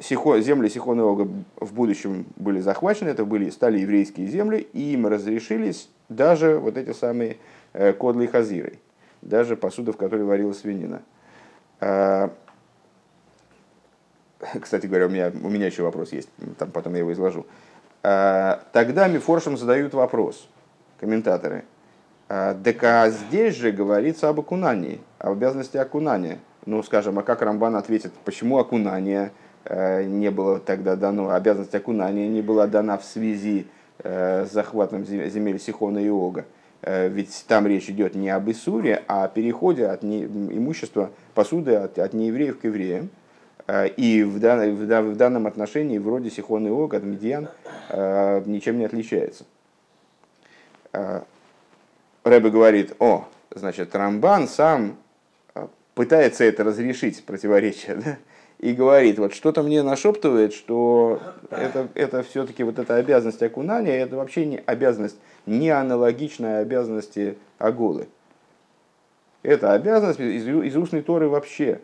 земли 0.00 0.68
Сихона 0.68 1.00
и 1.00 1.04
Ога 1.04 1.28
в 1.56 1.72
будущем 1.72 2.26
были 2.36 2.60
захвачены, 2.60 3.10
это 3.10 3.24
были, 3.24 3.50
стали 3.50 3.78
еврейские 3.78 4.26
земли, 4.26 4.66
и 4.72 4.94
им 4.94 5.06
разрешились 5.06 5.88
даже 6.14 6.58
вот 6.58 6.76
эти 6.76 6.92
самые 6.92 7.38
э, 7.72 7.92
кодлы 7.92 8.24
и 8.24 8.26
хазиры, 8.26 8.78
даже 9.20 9.56
посуда, 9.56 9.92
в 9.92 9.96
которой 9.96 10.24
варилась 10.24 10.60
свинина. 10.60 11.02
А, 11.80 12.32
кстати 14.60 14.86
говоря, 14.86 15.06
у 15.06 15.10
меня, 15.10 15.32
у 15.42 15.48
меня 15.48 15.66
еще 15.66 15.82
вопрос 15.82 16.12
есть, 16.12 16.28
там 16.58 16.70
потом 16.70 16.94
я 16.94 17.00
его 17.00 17.12
изложу. 17.12 17.46
А, 18.02 18.62
тогда 18.72 19.08
Мифоршем 19.08 19.56
задают 19.56 19.94
вопрос, 19.94 20.48
комментаторы. 20.98 21.64
А, 22.28 22.56
так 22.62 22.82
а 22.84 23.10
здесь 23.10 23.54
же 23.56 23.72
говорится 23.72 24.28
об 24.28 24.40
окунании, 24.40 25.00
об 25.18 25.32
обязанности 25.32 25.76
окунания. 25.76 26.38
Ну, 26.64 26.82
скажем, 26.84 27.18
а 27.18 27.22
как 27.22 27.42
Рамбан 27.42 27.74
ответит, 27.74 28.12
почему 28.24 28.58
окунание 28.58 29.32
э, 29.64 30.04
не 30.04 30.30
было 30.30 30.60
тогда 30.60 30.94
дано, 30.94 31.30
обязанность 31.30 31.74
окунания 31.74 32.28
не 32.28 32.40
была 32.40 32.68
дана 32.68 32.98
в 32.98 33.04
связи 33.04 33.66
Э, 33.66 33.81
с 34.02 34.50
захватом 34.50 35.04
земель 35.04 35.60
Сихона 35.60 35.98
и 35.98 36.08
Ога. 36.08 36.44
Э, 36.82 37.08
ведь 37.08 37.44
там 37.46 37.66
речь 37.66 37.88
идет 37.88 38.14
не 38.14 38.28
об 38.30 38.50
Исуре, 38.50 39.02
а 39.06 39.24
о 39.24 39.28
переходе 39.28 39.86
от 39.86 40.02
не, 40.02 40.24
имущества 40.24 41.10
посуды 41.34 41.76
от, 41.76 41.98
от 41.98 42.12
неевреев 42.12 42.58
к 42.58 42.64
евреям. 42.64 43.08
Э, 43.68 43.86
и 43.88 44.24
в, 44.24 44.40
дан, 44.40 44.74
в, 44.74 44.84
в 44.84 45.16
данном 45.16 45.46
отношении 45.46 45.98
вроде 45.98 46.30
Сихон 46.30 46.66
и 46.66 46.70
Ог 46.70 46.94
от 46.94 47.04
Медиан 47.04 47.48
ничем 48.46 48.78
не 48.78 48.84
отличается. 48.84 49.44
Рэбе 50.92 52.50
говорит, 52.50 52.94
о, 52.98 53.28
значит, 53.50 53.94
Рамбан 53.94 54.48
сам 54.48 54.96
пытается 55.94 56.44
это 56.44 56.64
разрешить, 56.64 57.24
противоречие, 57.24 57.96
да? 58.04 58.18
И 58.62 58.74
говорит, 58.74 59.18
вот 59.18 59.34
что-то 59.34 59.64
мне 59.64 59.82
нашептывает, 59.82 60.54
что 60.54 61.20
это, 61.50 61.88
это 61.94 62.22
все-таки 62.22 62.62
вот 62.62 62.78
эта 62.78 62.94
обязанность 62.94 63.42
окунания, 63.42 63.98
это 63.98 64.16
вообще 64.16 64.46
не 64.46 64.62
обязанность, 64.64 65.16
не 65.46 65.68
аналогичная 65.68 66.60
обязанности 66.60 67.36
Аголы. 67.58 68.06
Это 69.42 69.72
обязанность 69.72 70.20
из, 70.20 70.46
из 70.46 70.76
устной 70.76 71.02
Торы 71.02 71.28
вообще. 71.28 71.80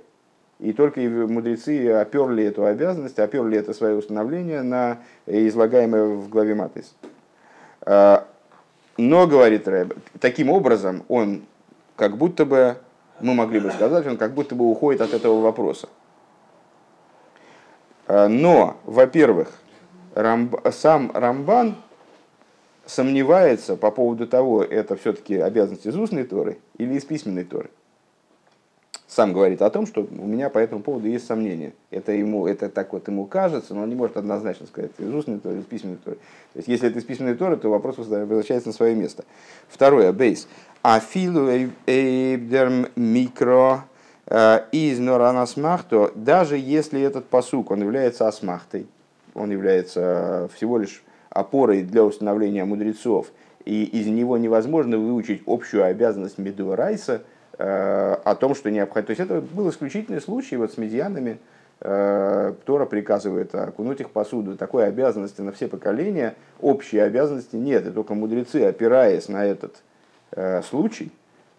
И 0.60 0.72
только 0.72 1.00
мудрецы 1.00 1.90
оперли 1.90 2.44
эту 2.44 2.64
обязанность, 2.64 3.18
оперли 3.18 3.58
это 3.58 3.74
свое 3.74 3.96
установление 3.96 4.62
на 4.62 4.98
излагаемое 5.26 6.04
в 6.04 6.28
главе 6.28 6.54
Матис. 6.54 6.94
А, 7.82 8.24
но, 8.96 9.26
говорит 9.26 9.66
Рэб, 9.66 9.94
таким 10.20 10.48
образом 10.48 11.02
он 11.08 11.42
как 11.96 12.16
будто 12.16 12.44
бы, 12.44 12.76
мы 13.20 13.34
могли 13.34 13.58
бы 13.58 13.72
сказать, 13.72 14.06
он 14.06 14.16
как 14.16 14.32
будто 14.32 14.54
бы 14.54 14.70
уходит 14.70 15.00
от 15.00 15.12
этого 15.12 15.40
вопроса. 15.40 15.88
Э, 18.08 18.26
но, 18.26 18.78
во-первых, 18.84 19.52
Рамб, 20.14 20.56
сам 20.72 21.12
Рамбан 21.14 21.76
сомневается 22.86 23.76
по 23.76 23.90
поводу 23.90 24.26
того, 24.26 24.64
это 24.64 24.96
все-таки 24.96 25.36
обязанность 25.36 25.86
из 25.86 25.94
устной 25.94 26.24
Торы 26.24 26.58
или 26.78 26.94
из 26.94 27.04
письменной 27.04 27.44
Торы. 27.44 27.70
Сам 29.06 29.32
говорит 29.32 29.62
о 29.62 29.70
том, 29.70 29.86
что 29.86 30.02
у 30.02 30.26
меня 30.26 30.50
по 30.50 30.58
этому 30.58 30.82
поводу 30.82 31.08
есть 31.08 31.26
сомнения. 31.26 31.72
Это, 31.90 32.12
ему, 32.12 32.46
это 32.46 32.68
так 32.68 32.92
вот 32.92 33.08
ему 33.08 33.26
кажется, 33.26 33.74
но 33.74 33.82
он 33.82 33.88
не 33.88 33.94
может 33.94 34.16
однозначно 34.16 34.66
сказать, 34.66 34.90
из 34.98 35.12
устной 35.12 35.38
Торы 35.38 35.60
из 35.60 35.64
письменной 35.64 35.96
Торы. 35.96 36.16
То 36.52 36.56
есть, 36.56 36.68
если 36.68 36.88
это 36.88 36.98
из 36.98 37.04
письменной 37.04 37.34
Торы, 37.34 37.56
то 37.56 37.68
вопрос 37.68 37.98
возвращается 37.98 38.68
на 38.68 38.74
свое 38.74 38.94
место. 38.94 39.24
Второе, 39.68 40.12
бейс. 40.12 40.46
Афилу 40.82 41.48
эйбдерм 41.86 42.88
микро 42.96 43.84
из 44.30 44.98
Норана 44.98 45.46
Смахто, 45.46 46.12
даже 46.14 46.58
если 46.58 47.00
этот 47.00 47.26
посук, 47.26 47.70
он 47.70 47.80
является 47.80 48.28
асмахтой, 48.28 48.86
он 49.34 49.50
является 49.50 50.50
всего 50.54 50.76
лишь 50.76 51.02
опорой 51.30 51.82
для 51.82 52.04
установления 52.04 52.64
мудрецов, 52.64 53.28
и 53.64 53.84
из 53.84 54.06
него 54.06 54.36
невозможно 54.38 54.98
выучить 54.98 55.42
общую 55.46 55.84
обязанность 55.84 56.38
Медуа 56.38 56.76
Райса 56.76 57.22
э, 57.58 58.16
о 58.24 58.34
том, 58.34 58.54
что 58.54 58.70
необходимо. 58.70 59.06
То 59.06 59.10
есть 59.10 59.20
это 59.20 59.40
был 59.40 59.68
исключительный 59.70 60.20
случай 60.20 60.56
вот 60.56 60.72
с 60.72 60.78
медианами, 60.78 61.38
э, 61.80 62.54
Тора 62.64 62.86
приказывает 62.86 63.54
окунуть 63.54 64.00
их 64.00 64.10
посуду. 64.10 64.56
Такой 64.56 64.86
обязанности 64.86 65.40
на 65.40 65.52
все 65.52 65.68
поколения, 65.68 66.34
общей 66.60 66.98
обязанности 66.98 67.56
нет. 67.56 67.86
И 67.86 67.90
только 67.90 68.14
мудрецы, 68.14 68.64
опираясь 68.64 69.28
на 69.28 69.44
этот 69.44 69.76
случай, 70.62 71.10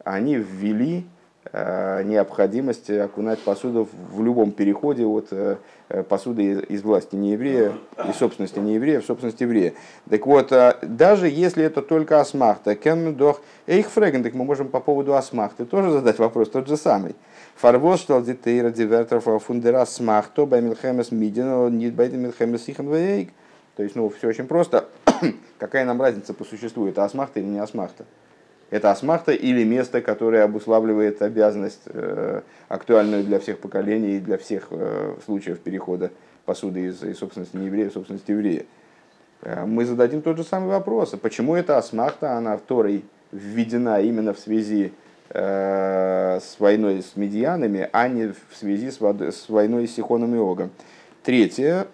они 0.03 0.35
ввели 0.35 1.05
Э, 1.05 1.18
необходимость 1.53 2.89
окунать 2.89 3.39
посуду 3.39 3.87
в 4.11 4.21
любом 4.21 4.51
переходе 4.51 5.05
от 5.05 5.29
э, 5.31 6.03
посуды 6.03 6.59
из 6.69 6.83
власти 6.83 7.15
нееврея 7.15 7.73
и 8.07 8.13
собственности 8.13 8.59
нееврея 8.59 9.01
в 9.01 9.05
собственность 9.05 9.41
еврея. 9.41 9.73
Так 10.09 10.27
вот, 10.27 10.51
э, 10.51 10.77
даже 10.83 11.27
если 11.27 11.63
это 11.63 11.81
только 11.81 12.19
асмахта, 12.19 12.75
кенмендох 12.75 13.41
эйх 13.67 13.89
фреген, 13.89 14.21
так 14.21 14.33
мы 14.33 14.45
можем 14.45 14.67
по 14.67 14.79
поводу 14.79 15.15
асмахты 15.15 15.65
тоже 15.65 15.91
задать 15.91 16.19
вопрос 16.19 16.49
тот 16.49 16.67
же 16.67 16.77
самый. 16.77 17.15
Фарвоз 17.55 18.01
что 18.01 18.19
дитейра 18.19 18.69
дивертеров 18.69 19.43
фундера 19.43 19.85
смахто 19.85 20.45
баймилхемес 20.45 21.11
мидин, 21.11 21.77
нит 21.77 21.95
баймилхемес 21.95 22.67
ихан 22.67 22.87
То 23.75 23.83
есть, 23.83 23.95
ну, 23.95 24.09
все 24.09 24.27
очень 24.27 24.45
просто. 24.45 24.87
Какая 25.57 25.85
нам 25.85 26.01
разница 26.01 26.33
по 26.33 26.43
существу, 26.43 26.87
это 26.87 27.03
асмахта 27.03 27.39
или 27.39 27.47
не 27.47 27.59
асмахта? 27.59 28.05
Это 28.69 28.91
асмахта 28.91 29.31
или 29.31 29.63
место, 29.63 30.01
которое 30.01 30.43
обуславливает 30.43 31.21
обязанность, 31.21 31.81
э, 31.85 32.41
актуальную 32.67 33.23
для 33.23 33.39
всех 33.39 33.57
поколений 33.57 34.17
и 34.17 34.19
для 34.19 34.37
всех 34.37 34.67
э, 34.69 35.15
случаев 35.25 35.59
перехода 35.59 36.11
посуды 36.45 36.85
из, 36.85 37.03
из 37.03 37.17
собственности 37.17 37.57
нееврея 37.57 37.89
в 37.89 37.93
собственность 37.93 38.29
еврея. 38.29 38.65
Э, 39.41 39.65
мы 39.65 39.85
зададим 39.85 40.21
тот 40.21 40.37
же 40.37 40.43
самый 40.43 40.69
вопрос. 40.69 41.13
А 41.15 41.17
почему 41.17 41.55
эта 41.55 41.79
асмахта, 41.79 42.33
она 42.33 42.57
в 42.57 42.61
Торой 42.61 43.05
введена 43.31 44.01
именно 44.01 44.33
в 44.33 44.39
связи 44.39 44.93
с 45.31 46.55
войной 46.57 47.03
с 47.03 47.15
медианами, 47.15 47.87
а 47.91 48.07
не 48.07 48.29
в 48.29 48.57
связи 48.57 48.89
с, 48.89 48.99
водой, 48.99 49.31
с 49.31 49.47
войной 49.47 49.87
с 49.87 49.93
Сихоном 49.93 50.33
и 50.33 50.39
Огом? 50.39 50.71
Третье. 51.21 51.85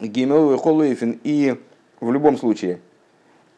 Гимел 0.00 0.56
Холуэфин. 0.56 1.20
И 1.22 1.60
в 2.00 2.10
любом 2.10 2.38
случае, 2.38 2.80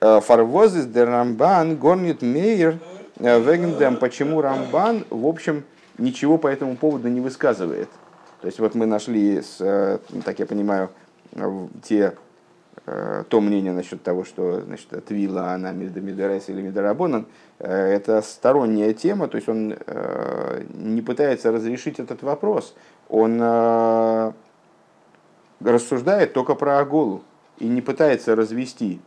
Фарвозис 0.03 0.87
де 0.87 1.05
Рамбан 1.05 1.77
горнит 1.77 2.23
мейер 2.23 2.79
вегендем. 3.19 3.97
Почему 3.97 4.41
Рамбан, 4.41 5.05
в 5.11 5.27
общем, 5.27 5.65
ничего 5.99 6.39
по 6.39 6.49
этому 6.49 6.77
поводу 6.77 7.09
не 7.09 7.21
высказывает? 7.21 7.89
То 8.41 8.47
есть 8.47 8.59
вот 8.59 8.75
мы 8.75 8.87
нашли, 8.87 9.41
с, 9.41 10.01
так 10.25 10.39
я 10.41 10.47
понимаю, 10.47 10.91
те 11.85 12.15
Э, 12.85 13.23
то 13.29 13.41
мнение 13.41 13.73
насчет 13.73 14.03
того, 14.03 14.25
что 14.25 14.63
значит, 14.63 14.89
טבילה, 15.05 15.53
она 15.53 15.71
מדאורייתא 15.71 16.49
или 16.49 16.63
מדרבנן, 16.63 17.27
э, 17.61 17.73
это 17.73 18.21
сторонняя 18.23 18.93
тема, 18.93 19.29
то 19.29 19.37
есть 19.37 19.49
он 19.49 19.77
э, 19.79 20.65
не 20.75 21.01
пытается 21.01 21.53
разрешить 21.53 22.01
этот 22.01 22.25
вопрос, 22.25 22.75
он 23.09 23.41
рассуждает 25.61 26.33
только 26.33 26.57
про 26.57 26.81
הגעלה 26.81 27.23
и 27.59 27.69
не 27.69 27.83
пытается 27.83 28.35
развести, 28.35 29.01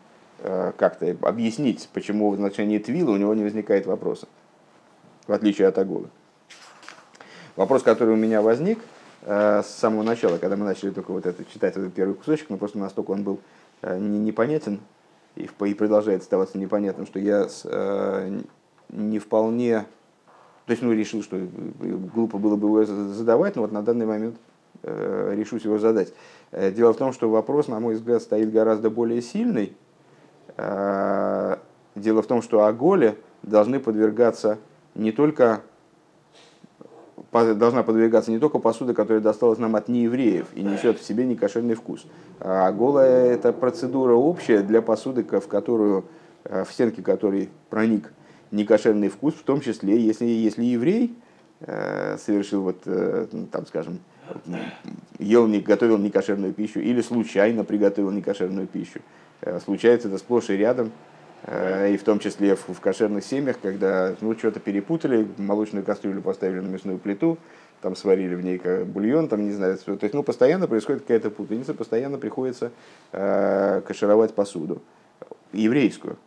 как-то 0.78 1.16
объяснить, 1.22 1.90
почему 1.94 2.30
в 2.30 2.36
значении 2.36 2.78
טבילה 2.78 3.12
у 3.12 3.18
него 3.18 3.34
не 3.34 3.44
возникает 3.44 3.86
вопроса, 3.86 4.28
в 5.28 5.34
отличие 5.34 5.68
от 5.68 5.78
הגעלה. 5.78 6.10
Вопрос, 7.56 7.82
который 7.84 8.14
у 8.14 8.18
меня 8.18 8.42
возник 8.42 8.80
с 9.24 9.66
самого 9.66 10.04
начала, 10.04 10.38
когда 10.38 10.56
мы 10.56 10.66
начали 10.66 10.92
только 10.92 11.12
вот 11.12 11.26
это 11.26 11.44
читать 11.46 11.76
этот 11.76 11.94
первый 11.94 12.14
кусочек, 12.14 12.50
но 12.50 12.58
просто 12.58 12.78
настолько 12.78 13.12
он 13.12 13.24
был 13.24 13.40
Э, 13.86 14.00
не, 14.00 14.18
непонятен 14.18 14.80
и, 15.36 15.44
и 15.66 15.74
продолжает 15.74 16.22
оставаться 16.22 16.58
непонятным, 16.58 17.06
что 17.06 17.20
я 17.20 17.48
э, 17.66 18.40
не 18.90 19.20
вполне, 19.20 19.86
то 20.66 20.72
есть 20.72 20.82
ну, 20.82 20.92
решил, 20.92 21.22
что 21.22 21.38
глупо 22.14 22.40
было 22.40 22.56
бы 22.56 22.68
его 22.68 22.86
задавать, 22.86 23.56
но 23.56 23.62
вот 23.62 23.72
на 23.72 23.84
данный 23.84 24.06
момент 24.06 24.38
э, 24.82 25.34
решусь 25.36 25.66
его 25.66 25.78
задать. 25.78 26.14
Э, 26.52 26.72
дело 26.72 26.94
в 26.94 26.98
том, 26.98 27.14
что 27.14 27.30
вопрос, 27.30 27.68
на 27.68 27.80
мой 27.80 27.96
взгляд, 27.96 28.24
стоит 28.24 28.52
гораздо 28.52 28.90
более 28.90 29.22
сильный. 29.22 29.76
Э, 30.58 31.58
дело 31.96 32.22
в 32.22 32.28
том, 32.28 32.42
что 32.42 32.66
Аголе 32.66 33.18
должны 33.44 33.80
подвергаться 33.80 34.58
не 34.94 35.12
только 35.12 35.62
должна 37.32 37.84
подвигаться 37.84 38.32
не 38.32 38.40
только 38.40 38.60
посуда, 38.60 38.94
которая 38.94 39.22
досталась 39.22 39.60
нам 39.60 39.76
от 39.76 39.90
неевреев 39.90 40.48
и 40.54 40.62
несет 40.62 41.00
в 41.00 41.06
себе 41.06 41.26
некошерный 41.26 41.76
вкус. 41.76 42.06
А 42.40 42.72
голая– 42.72 43.26
это 43.34 43.52
процедура 43.52 44.14
общая 44.14 44.62
для 44.62 44.82
посуды, 44.82 45.24
в 45.24 45.48
которую, 45.48 46.06
э, 46.46 46.64
в 46.64 46.72
стенки 46.72 47.02
которой 47.02 47.50
проник 47.70 48.14
некошерный 48.52 49.10
вкус, 49.10 49.34
в 49.34 49.44
том 49.44 49.60
числе, 49.60 50.00
если, 50.00 50.26
если 50.26 50.64
еврей 50.64 51.18
э, 51.60 52.18
совершил, 52.18 52.62
вот, 52.62 52.84
там, 53.52 53.66
скажем, 53.68 54.00
ел, 55.20 55.48
не, 55.48 55.60
готовил 55.60 55.98
некошерную 55.98 56.54
пищу 56.54 56.80
или 56.80 57.02
случайно 57.02 57.64
приготовил 57.64 58.12
некошерную 58.12 58.68
пищу. 58.68 59.00
Случается 59.64 60.08
это 60.08 60.18
сплошь 60.18 60.50
и 60.50 60.58
рядом– 60.58 60.92
Э, 61.48 61.92
и 61.94 61.98
в 61.98 62.04
том 62.04 62.20
числе 62.20 62.56
в, 62.56 62.68
в 62.70 62.80
кошерных 62.80 63.24
семьях, 63.24 63.58
когда 63.62 64.16
ну, 64.22 64.36
что-то 64.36 64.60
перепутали, 64.60 65.28
молочную 65.38 65.86
кастрюлю 65.86 66.22
поставили 66.22 66.60
на 66.60 66.68
мясную 66.68 66.98
плиту, 66.98 67.38
там 67.82 67.96
сварили 67.96 68.34
в 68.34 68.44
ней 68.44 68.58
бульон, 68.84 69.28
там 69.28 69.46
не 69.46 69.52
знаю, 69.52 69.78
то 69.78 69.98
есть 70.02 70.14
ну, 70.14 70.24
постоянно 70.24 70.68
происходит 70.68 71.02
какая-то 71.02 71.30
путаница, 71.30 71.76
постоянно 71.76 72.18
приходится 72.18 72.72
э, 73.12 73.82
кашировать 73.86 74.34
посуду 74.34 74.82
еврейскую. 75.54 76.18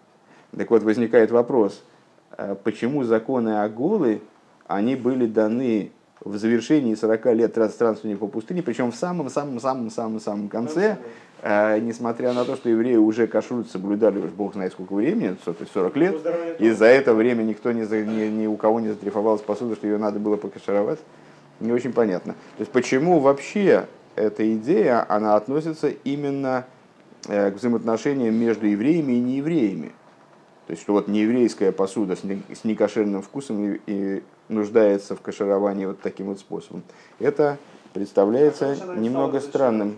Так 0.56 0.70
вот 0.70 0.84
возникает 0.84 1.32
вопрос, 1.32 1.82
э, 2.36 2.54
почему 2.62 3.02
законы 3.02 3.60
Аголы, 3.60 4.22
они 4.68 4.94
были 4.94 5.26
даны 5.26 5.90
в 6.24 6.36
завершении 6.36 6.94
40 6.94 7.26
лет 7.34 7.50
странствования 7.50 8.16
по 8.16 8.26
пустыне, 8.26 8.62
причем 8.62 8.90
в 8.90 8.96
самом-самом-самом-самом-самом 8.96 10.48
конце, 10.48 10.98
э, 11.42 11.78
несмотря 11.80 12.32
на 12.32 12.44
то, 12.44 12.56
что 12.56 12.68
евреи 12.68 12.96
уже 12.96 13.26
кашрут 13.26 13.70
соблюдали 13.70 14.18
уж 14.18 14.30
бог 14.30 14.54
знает 14.54 14.72
сколько 14.72 14.94
времени, 14.94 15.36
40 15.44 15.96
лет, 15.96 16.16
и 16.58 16.70
за 16.70 16.86
это 16.86 17.14
время 17.14 17.42
никто 17.42 17.72
не, 17.72 17.82
ни, 17.82 18.28
ни 18.28 18.46
у 18.46 18.56
кого 18.56 18.80
не 18.80 18.88
затрифовалась 18.88 19.42
посуда, 19.42 19.76
что 19.76 19.86
ее 19.86 19.98
надо 19.98 20.18
было 20.18 20.36
покашировать, 20.36 20.98
не 21.60 21.72
очень 21.72 21.92
понятно. 21.92 22.32
То 22.32 22.60
есть 22.60 22.72
почему 22.72 23.20
вообще 23.20 23.86
эта 24.16 24.54
идея, 24.56 25.06
она 25.08 25.36
относится 25.36 25.88
именно 25.88 26.66
э, 27.28 27.52
к 27.52 27.54
взаимоотношениям 27.54 28.34
между 28.34 28.66
евреями 28.66 29.12
и 29.12 29.20
неевреями. 29.20 29.92
То 30.66 30.72
есть, 30.72 30.82
что 30.82 30.92
вот 30.92 31.08
нееврейская 31.08 31.72
посуда 31.72 32.14
с 32.14 32.64
некошерным 32.64 33.22
вкусом 33.22 33.78
и 33.86 34.22
нуждается 34.48 35.14
в 35.14 35.20
кашировании 35.20 35.86
вот 35.86 36.00
таким 36.00 36.26
вот 36.26 36.38
способом. 36.38 36.82
Это 37.18 37.58
представляется 37.92 38.76
а 38.80 38.96
немного 38.96 39.40
странным. 39.40 39.96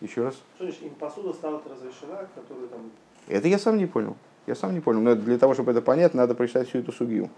Еще 0.00 0.22
раз. 0.22 0.34
Что 0.56 0.64
значит, 0.64 0.82
им 0.82 0.94
посуда 0.94 1.32
стала 1.32 1.60
разрешена, 1.64 2.28
которую 2.34 2.68
там... 2.68 2.90
Это 3.26 3.48
я 3.48 3.58
сам 3.58 3.78
не 3.78 3.86
понял. 3.86 4.16
Я 4.46 4.54
сам 4.54 4.72
не 4.72 4.80
понял. 4.80 5.00
Но 5.00 5.14
для 5.14 5.38
того, 5.38 5.54
чтобы 5.54 5.72
это 5.72 5.82
понять, 5.82 6.14
надо 6.14 6.34
прочитать 6.34 6.68
всю 6.68 6.78
эту 6.78 6.92
сугию. 6.92 7.30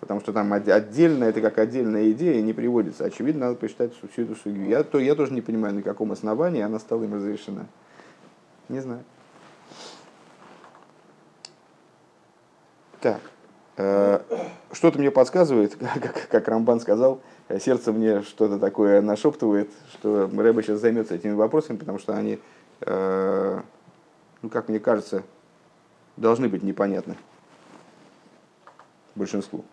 Потому 0.00 0.20
что 0.20 0.32
там 0.34 0.52
отдельно, 0.52 1.24
это 1.24 1.40
как 1.40 1.58
отдельная 1.58 2.10
идея 2.10 2.42
не 2.42 2.52
приводится. 2.52 3.06
Очевидно, 3.06 3.46
надо 3.46 3.56
прочитать 3.56 3.92
всю 4.12 4.22
эту 4.22 4.36
сугию. 4.36 4.68
Я, 4.68 4.84
то, 4.84 4.98
я 4.98 5.14
тоже 5.14 5.32
не 5.32 5.40
понимаю, 5.40 5.74
на 5.74 5.82
каком 5.82 6.12
основании 6.12 6.60
она 6.60 6.78
стала 6.78 7.04
им 7.04 7.14
разрешена. 7.14 7.66
Не 8.68 8.80
знаю. 8.80 9.02
Так. 13.00 13.20
Э, 13.76 14.20
что-то 14.72 14.98
мне 14.98 15.10
подсказывает, 15.10 15.76
как, 16.00 16.28
как 16.28 16.48
Рамбан 16.48 16.80
сказал, 16.80 17.20
сердце 17.60 17.92
мне 17.92 18.22
что-то 18.22 18.58
такое 18.58 19.00
нашептывает, 19.00 19.70
что 19.92 20.30
Рэба 20.34 20.62
сейчас 20.62 20.80
займется 20.80 21.14
этими 21.14 21.32
вопросами, 21.32 21.76
потому 21.76 21.98
что 21.98 22.14
они, 22.16 22.38
э, 22.82 23.60
ну, 24.42 24.48
как 24.48 24.68
мне 24.68 24.78
кажется, 24.78 25.22
должны 26.16 26.48
быть 26.48 26.62
непонятны 26.62 27.16
большинству. 29.14 29.64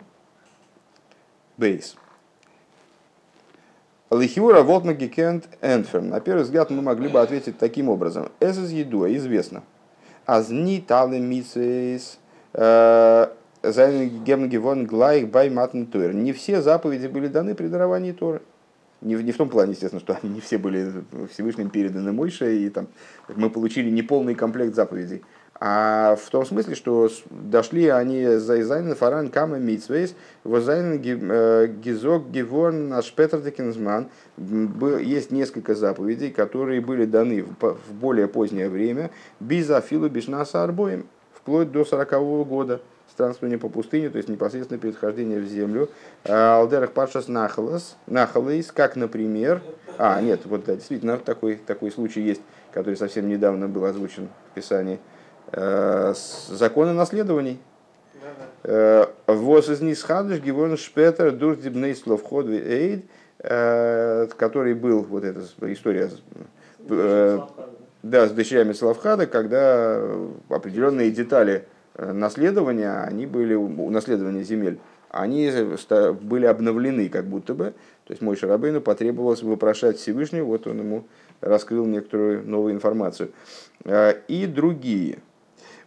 Бейс. 1.58 1.96
Лихиура 4.10 4.62
Волтна 4.62 4.94
Гекент 4.94 5.48
Энферм. 5.62 6.10
На 6.10 6.20
первый 6.20 6.44
взгляд 6.44 6.70
мы 6.70 6.82
могли 6.82 7.08
бы 7.08 7.22
ответить 7.22 7.58
таким 7.58 7.88
образом. 7.88 8.30
Эс 8.40 8.58
из 8.58 8.72
еду 8.72 9.06
известно. 9.16 9.64
Азни 10.26 10.84
талы 10.86 11.20
мицейс 11.20 12.20
э, 15.94 16.12
не 16.14 16.34
все 16.34 16.62
заповеди 16.62 17.08
были 17.08 17.28
даны 17.28 17.56
при 17.56 17.68
даровании 17.68 18.12
Торы. 18.12 18.42
Не, 19.02 19.16
не 19.16 19.32
в 19.32 19.38
том 19.38 19.50
плане, 19.50 19.72
естественно, 19.72 20.00
что 20.00 20.18
они 20.22 20.34
не 20.34 20.42
все 20.42 20.58
были 20.58 21.04
Всевышним 21.32 21.70
переданы 21.70 22.12
Мойше, 22.12 22.56
и 22.56 22.70
там, 22.70 22.88
мы 23.36 23.50
получили 23.50 23.90
неполный 23.90 24.36
комплект 24.36 24.76
заповедей. 24.76 25.24
А 25.64 26.16
в 26.16 26.30
том 26.32 26.44
смысле, 26.44 26.74
что 26.74 27.08
дошли 27.30 27.88
они 27.88 28.26
за 28.38 28.62
Изайнен, 28.62 28.96
Фаран, 28.96 29.30
Кама, 29.30 29.58
Митсвейс, 29.58 30.16
Возайнен, 30.44 31.00
э, 31.32 31.68
Гизок, 31.68 32.32
Геворн, 32.32 32.94
Ашпетр, 32.94 33.42
Декинзман. 33.42 34.08
Есть 34.38 35.32
несколько 35.32 35.76
заповедей, 35.76 36.32
которые 36.32 36.82
были 36.82 37.06
даны 37.06 37.46
в 37.60 37.94
более 37.94 38.28
позднее 38.28 38.70
время, 38.70 39.12
без 39.40 39.70
Афилу, 39.70 40.10
Бишнаса 40.10 40.64
Арбоем, 40.64 41.06
вплоть 41.36 41.72
до 41.72 41.86
40 41.86 42.14
-го 42.14 42.44
года 42.44 42.82
странствование 43.22 43.60
по 43.60 43.70
пустыне, 43.70 44.10
то 44.10 44.18
есть 44.18 44.30
непосредственно 44.30 44.80
перехождение 44.80 45.40
в 45.40 45.46
землю. 45.46 45.90
А, 46.26 46.58
Алдерах 46.58 46.92
Пашас 46.92 47.28
Нахалас, 47.28 47.96
Нахалейс, 48.08 48.72
как, 48.72 48.96
например, 48.96 49.62
а, 50.00 50.20
нет, 50.22 50.42
вот 50.46 50.66
да, 50.66 50.74
действительно, 50.74 51.20
такой, 51.20 51.58
такой 51.58 51.92
случай 51.92 52.22
есть, 52.22 52.42
который 52.74 52.96
совсем 52.96 53.30
недавно 53.30 53.68
был 53.68 53.86
озвучен 53.86 54.30
в 54.50 54.56
Писании. 54.56 55.00
А, 55.52 56.14
законы 56.50 56.94
наследований. 56.94 57.60
А, 58.64 59.14
Воз 59.28 59.70
из 59.70 59.82
Нисхадыш, 59.82 60.40
Гивон 60.40 60.76
Шпетер, 60.78 61.32
Дурдибней 61.32 61.96
Словход 61.96 62.48
Эйд, 62.48 63.06
который 63.38 64.74
был, 64.74 65.04
вот 65.04 65.24
эта 65.24 65.42
история 65.72 66.10
да, 68.04 68.28
с 68.28 68.32
дочерями 68.32 68.74
Славхада, 68.74 69.28
когда 69.28 70.02
определенные 70.50 71.12
детали 71.12 71.66
Э, 71.66 71.71
наследования, 71.98 73.04
они 73.04 73.26
были, 73.26 73.56
наследования 73.56 74.44
земель, 74.44 74.80
они 75.10 75.52
были 76.22 76.46
обновлены 76.46 77.10
как 77.10 77.26
будто 77.26 77.54
бы. 77.54 77.74
То 78.06 78.14
есть 78.14 78.22
мой 78.22 78.36
Шарабейну 78.36 78.82
потребовалось 78.82 79.44
вопрошать 79.44 79.98
Всевышнего, 79.98 80.46
вот 80.46 80.68
он 80.68 80.80
ему 80.80 81.04
раскрыл 81.42 81.86
некоторую 81.86 82.48
новую 82.48 82.74
информацию. 82.74 83.32
Э, 83.84 84.14
и 84.28 84.46
другие. 84.46 85.20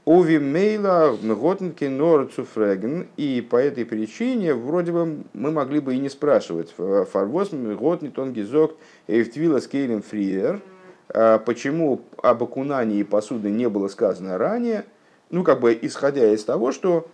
Ови 0.05 0.39
мейла 0.39 1.17
нор 1.23 2.31
цуфреген. 2.35 3.09
И 3.17 3.41
по 3.41 3.57
этой 3.57 3.87
причине 3.87 4.55
вроде 4.55 4.93
бы 4.93 5.25
мы 5.33 5.51
могли 5.51 5.81
бы 5.81 5.95
и 5.95 5.99
не 5.99 6.11
спрашивать. 6.11 6.75
Фарвоз 6.77 7.51
готни 7.51 8.09
тон 8.09 8.33
гизок 8.35 8.75
эйфтвила 9.07 9.61
скейлем 9.61 10.03
фриер. 10.03 10.61
А 11.09 11.39
почему 11.39 12.03
об 12.23 12.43
окунании 12.43 13.03
посуды 13.03 13.51
не 13.51 13.69
было 13.69 13.89
сказано 13.89 14.37
ранее? 14.37 14.85
Ну, 15.31 15.43
как 15.45 15.61
бы 15.61 15.79
исходя 15.81 16.33
из 16.33 16.45
того, 16.45 16.73
что 16.73 17.07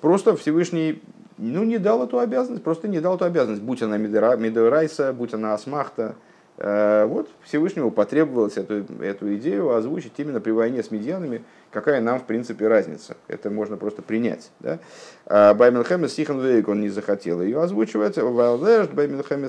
просто 0.00 0.36
Всевышний 0.36 1.02
ну, 1.38 1.64
не 1.64 1.78
дал 1.78 2.04
эту 2.04 2.18
обязанность, 2.18 2.62
просто 2.62 2.88
не 2.88 3.00
дал 3.00 3.16
эту 3.16 3.24
обязанность, 3.24 3.62
будь 3.62 3.82
она 3.82 3.96
Медорайса, 3.96 5.12
будь 5.12 5.34
она 5.34 5.54
Асмахта, 5.54 6.14
Э, 6.60 7.06
вот 7.06 7.28
Всевышнему 7.44 7.92
потребовалось 7.92 8.56
эту, 8.56 8.84
эту 9.00 9.34
идею 9.36 9.74
озвучить 9.74 10.12
именно 10.16 10.40
при 10.40 10.50
войне 10.50 10.82
с 10.82 10.90
медианами, 10.90 11.44
какая 11.70 12.00
нам 12.00 12.18
в 12.18 12.24
принципе 12.24 12.66
разница. 12.66 13.16
Это 13.28 13.48
можно 13.48 13.76
просто 13.76 14.02
принять. 14.02 14.50
Да? 14.58 14.80
А 15.26 15.54
Баймелхемес 15.54 16.12
Сихан 16.12 16.40
он 16.66 16.80
не 16.80 16.88
захотел 16.88 17.40
ее 17.40 17.62
озвучивать. 17.62 18.18
Валдешт 18.18 18.90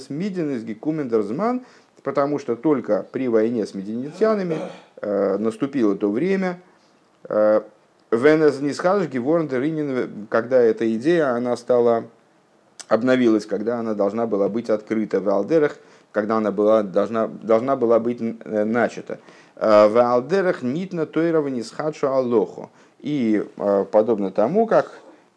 Мидин 0.10 0.52
из 0.52 0.64
Гекумендерзман, 0.64 1.66
потому 2.04 2.38
что 2.38 2.56
только 2.56 3.06
при 3.12 3.28
войне 3.28 3.66
с 3.66 3.74
медианитянами 3.74 4.60
э, 5.02 5.38
наступило 5.38 5.96
то 5.96 6.12
время, 6.12 6.62
э, 8.12 8.16
Венес 8.18 8.60
Нисхадж 8.60 9.08
Геворн 9.08 9.50
когда 10.30 10.60
эта 10.60 10.94
идея 10.96 11.36
она 11.36 11.56
стала 11.58 12.06
обновилась, 12.90 13.46
когда 13.46 13.80
она 13.80 13.94
должна 13.94 14.26
была 14.26 14.50
быть 14.50 14.70
открыта 14.70 15.22
в 15.22 15.30
Алдерах, 15.30 15.78
когда 16.12 16.38
она 16.38 16.52
была, 16.52 16.84
должна, 16.84 17.28
должна 17.28 17.76
была 17.76 18.00
быть 18.00 18.20
э, 18.20 18.64
начата. 18.66 19.20
Э, 19.56 19.88
в 19.88 19.98
Алдерах 19.98 20.64
нитна 20.64 21.06
тойрова 21.06 21.48
схадшу 21.62 22.08
аллоху. 22.08 22.70
И 23.00 23.46
э, 23.56 23.86
подобно 23.90 24.32
тому, 24.32 24.68
как 24.68 24.92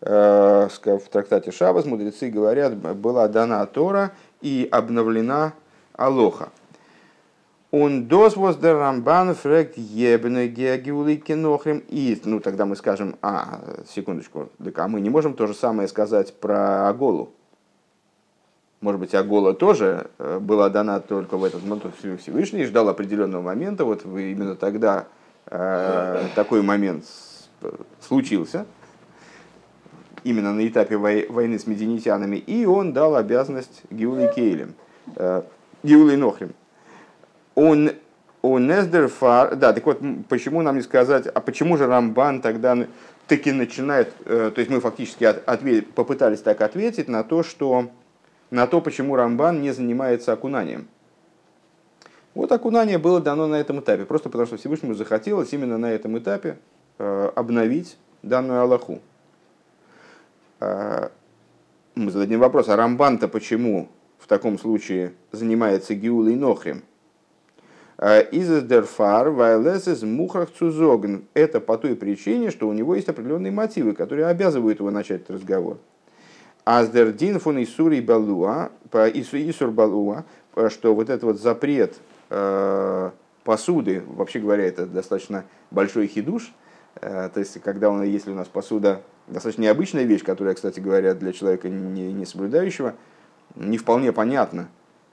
в 0.04 1.02
трактате 1.12 1.52
Шабас 1.52 1.84
мудрецы 1.84 2.28
говорят, 2.28 2.74
была 2.74 3.28
дана 3.28 3.64
Тора 3.66 4.10
и 4.40 4.66
обновлена 4.68 5.52
Алоха. 5.92 6.48
Он 7.72 8.06
дос 8.06 8.36
воз 8.36 8.56
дер 8.56 8.76
рамбан 8.76 9.34
фрект 9.34 9.76
ебне 9.76 10.46
геагиулы 10.46 11.16
кинохрим. 11.16 11.82
И, 11.88 12.20
ну, 12.24 12.38
тогда 12.38 12.66
мы 12.66 12.76
скажем, 12.76 13.16
а, 13.22 13.60
секундочку, 13.88 14.50
так 14.62 14.78
а 14.78 14.88
мы 14.88 15.00
не 15.00 15.10
можем 15.10 15.34
то 15.34 15.48
же 15.48 15.54
самое 15.54 15.88
сказать 15.88 16.32
про 16.38 16.88
Аголу 16.88 17.32
может 18.82 19.00
быть, 19.00 19.14
Агола 19.14 19.54
тоже 19.54 20.10
э, 20.18 20.38
была 20.40 20.68
дана 20.68 21.00
только 21.00 21.36
в 21.36 21.44
этот 21.44 21.62
момент 21.64 21.94
Всевышний, 22.20 22.64
ждал 22.64 22.88
определенного 22.88 23.40
момента, 23.40 23.84
вот 23.84 24.04
именно 24.04 24.56
тогда 24.56 25.06
э, 25.46 26.24
такой 26.34 26.62
момент 26.62 27.04
случился, 28.00 28.66
именно 30.24 30.52
на 30.52 30.66
этапе 30.66 30.96
войны 30.96 31.60
с 31.60 31.66
мединитянами, 31.68 32.36
и 32.36 32.66
он 32.66 32.92
дал 32.92 33.14
обязанность 33.14 33.82
Гиулей 33.90 34.32
Кейлем, 34.34 34.74
э, 35.14 35.42
Гиулей 35.84 36.16
Нохрим. 36.16 36.52
Он 37.54 37.92
он 38.42 38.66
Нездерфар, 38.66 39.54
да, 39.54 39.72
так 39.72 39.86
вот, 39.86 40.00
почему 40.28 40.62
нам 40.62 40.74
не 40.74 40.82
сказать, 40.82 41.28
а 41.28 41.40
почему 41.40 41.76
же 41.76 41.86
Рамбан 41.86 42.40
тогда 42.40 42.76
таки 43.28 43.52
начинает, 43.52 44.12
то 44.24 44.52
есть 44.56 44.68
мы 44.68 44.80
фактически 44.80 45.22
ответ, 45.22 45.92
попытались 45.94 46.40
так 46.40 46.60
ответить 46.60 47.06
на 47.06 47.22
то, 47.22 47.44
что 47.44 47.88
на 48.50 48.66
то, 48.66 48.80
почему 48.80 49.14
Рамбан 49.14 49.62
не 49.62 49.70
занимается 49.70 50.32
окунанием. 50.32 50.88
Вот 52.34 52.50
окунание 52.50 52.98
было 52.98 53.20
дано 53.20 53.46
на 53.46 53.56
этом 53.56 53.80
этапе, 53.80 54.04
просто 54.04 54.28
потому 54.28 54.46
что 54.46 54.56
Всевышнему 54.56 54.94
захотелось 54.94 55.52
именно 55.52 55.78
на 55.78 55.92
этом 55.92 56.18
этапе 56.18 56.58
э, 56.98 57.30
обновить 57.34 57.96
данную 58.22 58.62
Аллаху. 58.62 59.00
Э, 60.60 61.08
мы 61.94 62.10
зададим 62.10 62.40
вопрос, 62.40 62.68
а 62.68 62.76
Рамбан-то 62.76 63.28
почему 63.28 63.88
в 64.18 64.26
таком 64.26 64.58
случае 64.58 65.12
занимается 65.30 65.94
Гиулой 65.94 66.36
Нохрем? 66.36 66.82
Э, 68.04 68.20
из 68.32 68.64
дерфар 68.64 69.30
вайлес 69.30 69.86
из 69.86 70.02
мухрах 70.02 70.50
цузогн. 70.50 71.22
Это 71.34 71.60
по 71.60 71.78
той 71.78 71.94
причине, 71.94 72.50
что 72.50 72.66
у 72.66 72.72
него 72.72 72.96
есть 72.96 73.08
определенные 73.08 73.52
мотивы, 73.52 73.92
которые 73.94 74.26
обязывают 74.26 74.80
его 74.80 74.90
начать 74.90 75.30
разговор. 75.30 75.78
Аздердин 76.64 77.38
фун 77.38 77.62
Исури 77.62 78.00
Балуа, 78.00 78.70
Исур 78.92 79.70
Балуа, 79.70 80.24
что 80.68 80.96
вот 80.96 81.10
этот 81.10 81.22
вот 81.22 81.40
запрет 81.40 81.94
э, 82.30 83.10
посуды, 83.44 84.02
вообще 84.04 84.40
говоря, 84.40 84.64
это 84.64 84.86
достаточно 84.86 85.44
большой 85.70 86.08
хидуш, 86.08 86.52
э, 87.00 87.30
то 87.32 87.38
есть 87.38 87.60
когда 87.62 87.88
у 87.90 87.94
нас, 87.94 88.06
если 88.06 88.32
у 88.32 88.34
нас 88.34 88.48
посуда 88.48 89.02
достаточно 89.28 89.62
необычная 89.62 90.02
вещь, 90.02 90.24
которая, 90.24 90.56
кстати 90.56 90.80
говоря, 90.80 91.14
для 91.14 91.32
человека 91.32 91.68
не, 91.68 92.12
не 92.12 92.26
соблюдающего, 92.26 92.94
не 93.54 93.78
вполне 93.78 94.10
понятна. 94.10 94.66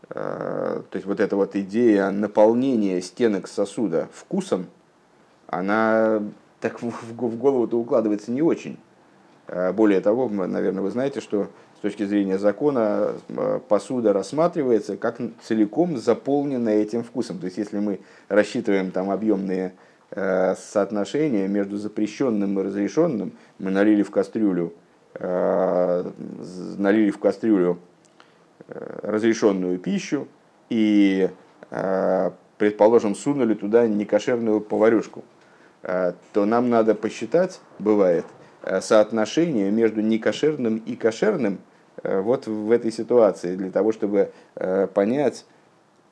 Э, 0.10 0.82
то 0.90 0.96
есть 0.96 1.06
вот 1.06 1.20
эта 1.20 1.36
вот 1.36 1.56
идея 1.56 2.10
наполнения 2.12 3.02
стенок 3.02 3.48
сосуда 3.48 4.08
вкусом, 4.14 4.68
она 5.48 6.22
так 6.60 6.82
в, 6.82 7.16
голову-то 7.16 7.80
укладывается 7.80 8.32
не 8.32 8.42
очень. 8.42 8.78
Э, 9.48 9.72
более 9.72 10.02
того, 10.02 10.28
наверное, 10.30 10.82
вы 10.82 10.90
знаете, 10.90 11.22
что 11.22 11.50
с 11.78 11.82
точки 11.82 12.06
зрения 12.06 12.40
закона 12.40 13.14
э, 13.28 13.60
посуда 13.68 14.14
рассматривается 14.14 14.98
как 14.98 15.20
целиком 15.44 15.98
заполненная 15.98 16.82
этим 16.82 17.04
вкусом. 17.04 17.40
То 17.40 17.46
есть, 17.46 17.58
если 17.58 17.80
мы 17.80 18.00
рассчитываем 18.28 18.92
там 18.92 19.12
объемные 19.12 19.74
соотношения 20.12 21.48
между 21.48 21.78
запрещенным 21.78 22.60
и 22.60 22.64
разрешенным, 22.64 23.34
мы 23.60 23.70
налили 23.70 24.02
в 24.02 24.10
кастрюлю, 24.10 24.74
налили 25.20 27.12
в 27.12 27.20
кастрюлю 27.20 27.78
разрешенную 28.68 29.80
пищу 29.80 30.28
и, 30.70 31.30
предположим, 32.58 33.16
сунули 33.16 33.54
туда 33.54 33.88
некошерную 33.88 34.62
поварешку, 34.62 35.24
то 35.82 36.46
нам 36.46 36.70
надо 36.70 36.94
посчитать, 36.94 37.62
бывает, 37.80 38.26
Э, 38.62 38.82
соотношение 38.82 39.72
между 39.72 40.02
некошерным 40.02 40.78
и 40.86 40.96
кошерным 40.96 41.60
э, 42.04 42.20
вот 42.20 42.48
в 42.48 42.72
этой 42.72 42.92
ситуации, 42.92 43.56
для 43.56 43.72
того, 43.72 43.94
чтобы 43.94 44.32
э, 44.56 44.88
понять, 44.88 45.46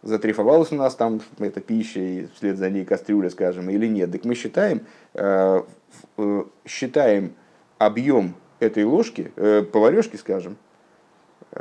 затрифовалась 0.02 0.72
у 0.72 0.76
нас 0.76 0.96
там 0.96 1.20
эта 1.40 1.60
пища 1.60 2.00
и 2.00 2.28
вслед 2.36 2.58
за 2.58 2.70
ней 2.70 2.86
кастрюля, 2.86 3.30
скажем, 3.30 3.70
или 3.70 3.88
нет. 3.88 4.12
Так 4.12 4.24
мы 4.24 4.36
считаем, 4.36 4.86
считаем 6.66 7.34
объем 7.78 8.36
этой 8.60 8.86
ложки, 8.86 9.32
поварешки, 9.74 10.16
скажем, 10.16 10.56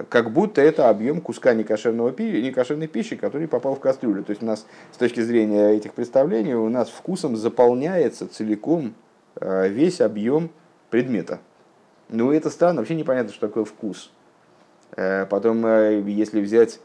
как 0.09 0.33
будто 0.33 0.61
это 0.61 0.89
объем 0.89 1.21
куска 1.21 1.55
некошерного 1.55 2.15
некошерной 2.19 2.87
пищи, 2.87 3.17
который 3.17 3.49
попал 3.49 3.75
в 3.75 3.81
кастрюлю. 3.81 4.25
То 4.25 4.31
есть 4.31 4.43
у 4.43 4.47
нас 4.47 4.67
с 4.93 4.97
точки 4.97 5.21
зрения 5.21 5.71
этих 5.71 5.95
представлений 5.95 6.55
у 6.55 6.69
нас 6.69 6.89
вкусом 6.89 7.37
заполняется 7.37 8.29
целиком 8.29 8.95
весь 9.41 10.01
объем 10.01 10.51
предмета. 10.91 11.41
Ну, 12.09 12.31
это 12.31 12.51
странно, 12.51 12.81
вообще 12.81 12.95
непонятно, 12.95 13.33
что 13.33 13.49
такое 13.49 13.65
вкус. 13.65 14.11
Э, 14.97 15.27
потом, 15.27 15.67
э, 15.67 16.01
если 16.07 16.41
взять, 16.41 16.81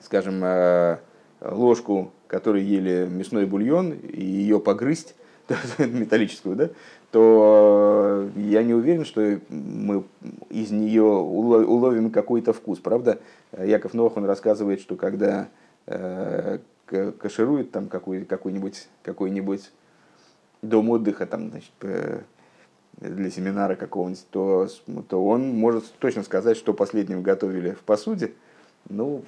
скажем, 0.00 0.42
э, 0.42 0.98
ложку, 1.40 2.12
которой 2.26 2.62
ели 2.62 3.06
мясной 3.08 3.46
бульон, 3.46 3.92
и 3.92 4.22
ее 4.22 4.58
погрызть, 4.58 5.14
металлическую, 5.78 6.56
да, 6.56 6.70
то 7.10 8.28
я 8.36 8.62
не 8.62 8.74
уверен, 8.74 9.04
что 9.04 9.38
мы 9.48 10.04
из 10.50 10.70
нее 10.70 11.02
уловим 11.02 12.10
какой-то 12.10 12.52
вкус. 12.52 12.78
Правда, 12.78 13.18
Яков 13.56 13.94
Нох, 13.94 14.16
он 14.16 14.24
рассказывает, 14.24 14.80
что 14.80 14.96
когда 14.96 15.48
каширует 16.86 17.70
там 17.70 17.88
какой-нибудь 17.88 18.88
какой-нибудь 19.02 19.70
дом 20.62 20.90
отдыха, 20.90 21.26
там, 21.26 21.50
значит, 21.50 21.72
для 23.00 23.30
семинара 23.30 23.74
какого-нибудь, 23.74 24.26
то, 24.30 24.68
то 25.08 25.24
он 25.24 25.48
может 25.48 25.84
точно 25.98 26.22
сказать, 26.22 26.56
что 26.56 26.72
последним 26.74 27.22
готовили 27.22 27.72
в 27.72 27.80
посуде. 27.80 28.32
Ну, 28.88 29.22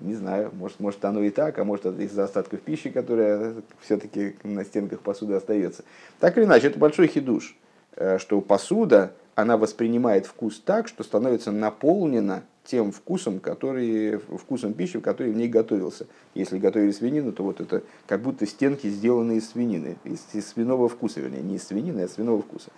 не 0.00 0.14
знаю, 0.14 0.50
может, 0.52 0.80
может 0.80 1.04
оно 1.04 1.22
и 1.22 1.30
так, 1.30 1.58
а 1.58 1.64
может 1.64 1.86
это 1.86 2.02
из-за 2.02 2.24
остатков 2.24 2.60
пищи, 2.60 2.90
которая 2.90 3.54
все-таки 3.80 4.36
на 4.42 4.64
стенках 4.64 5.00
посуды 5.00 5.34
остается. 5.34 5.84
Так 6.20 6.36
или 6.36 6.44
иначе, 6.44 6.68
это 6.68 6.78
большой 6.78 7.08
хидуш, 7.08 7.56
э, 7.96 8.18
что 8.18 8.40
посуда, 8.40 9.12
она 9.34 9.56
воспринимает 9.56 10.26
вкус 10.26 10.60
так, 10.64 10.88
что 10.88 11.04
становится 11.04 11.52
наполнена 11.52 12.42
тем 12.64 12.90
вкусом, 12.90 13.38
который, 13.38 14.18
вкусом 14.18 14.74
пищи, 14.74 15.00
который 15.00 15.32
в 15.32 15.36
ней 15.36 15.48
готовился. 15.48 16.06
Если 16.34 16.58
готовили 16.58 16.90
свинину, 16.90 17.32
то 17.32 17.42
вот 17.42 17.60
это 17.60 17.82
как 18.06 18.20
будто 18.22 18.46
стенки 18.46 18.88
сделаны 18.88 19.36
из 19.36 19.50
свинины, 19.50 19.96
из, 20.04 20.26
из 20.32 20.48
свиного 20.48 20.88
вкуса, 20.88 21.20
вернее, 21.20 21.42
не 21.42 21.56
из 21.56 21.66
свинины, 21.66 22.00
а 22.00 22.04
из 22.04 22.14
свиного 22.14 22.42
вкуса. 22.42 22.70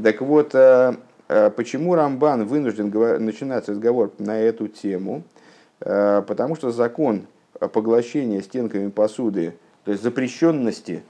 Так 0.00 0.20
вот, 0.20 0.54
э, 0.54 0.96
э, 1.28 1.50
почему 1.50 1.94
Рамбан 1.94 2.46
вынужден 2.46 2.90
начинать 3.24 3.68
разговор 3.68 4.12
на 4.18 4.38
эту 4.38 4.68
тему? 4.68 5.22
Э, 5.84 6.22
потому 6.26 6.56
что 6.56 6.70
закон 6.70 7.26
поглощения 7.58 8.40
стенками 8.40 8.88
посуды, 8.88 9.54
то 9.84 9.90
есть 9.90 10.02
запрещенности 10.02 11.02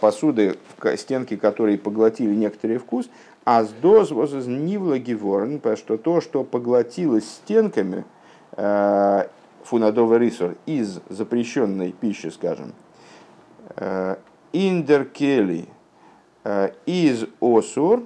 посуды, 0.00 0.56
стенки 0.96 1.36
которые 1.36 1.76
поглотили 1.76 2.34
некоторый 2.34 2.78
вкус, 2.78 3.10
а 3.44 3.62
с 3.62 3.68
доз 3.68 4.10
возле 4.10 4.40
нивла 4.46 4.98
геворн, 4.98 5.60
что 5.76 5.98
то, 5.98 6.22
что 6.22 6.44
поглотилось 6.44 7.26
стенками, 7.26 8.04
фунадовый 9.64 10.18
рисор 10.18 10.56
из 10.64 10.98
запрещенной 11.10 11.92
пищи, 11.92 12.28
скажем, 12.28 12.72
индеркели 14.54 15.66
из 16.86 17.26
осур, 17.42 18.02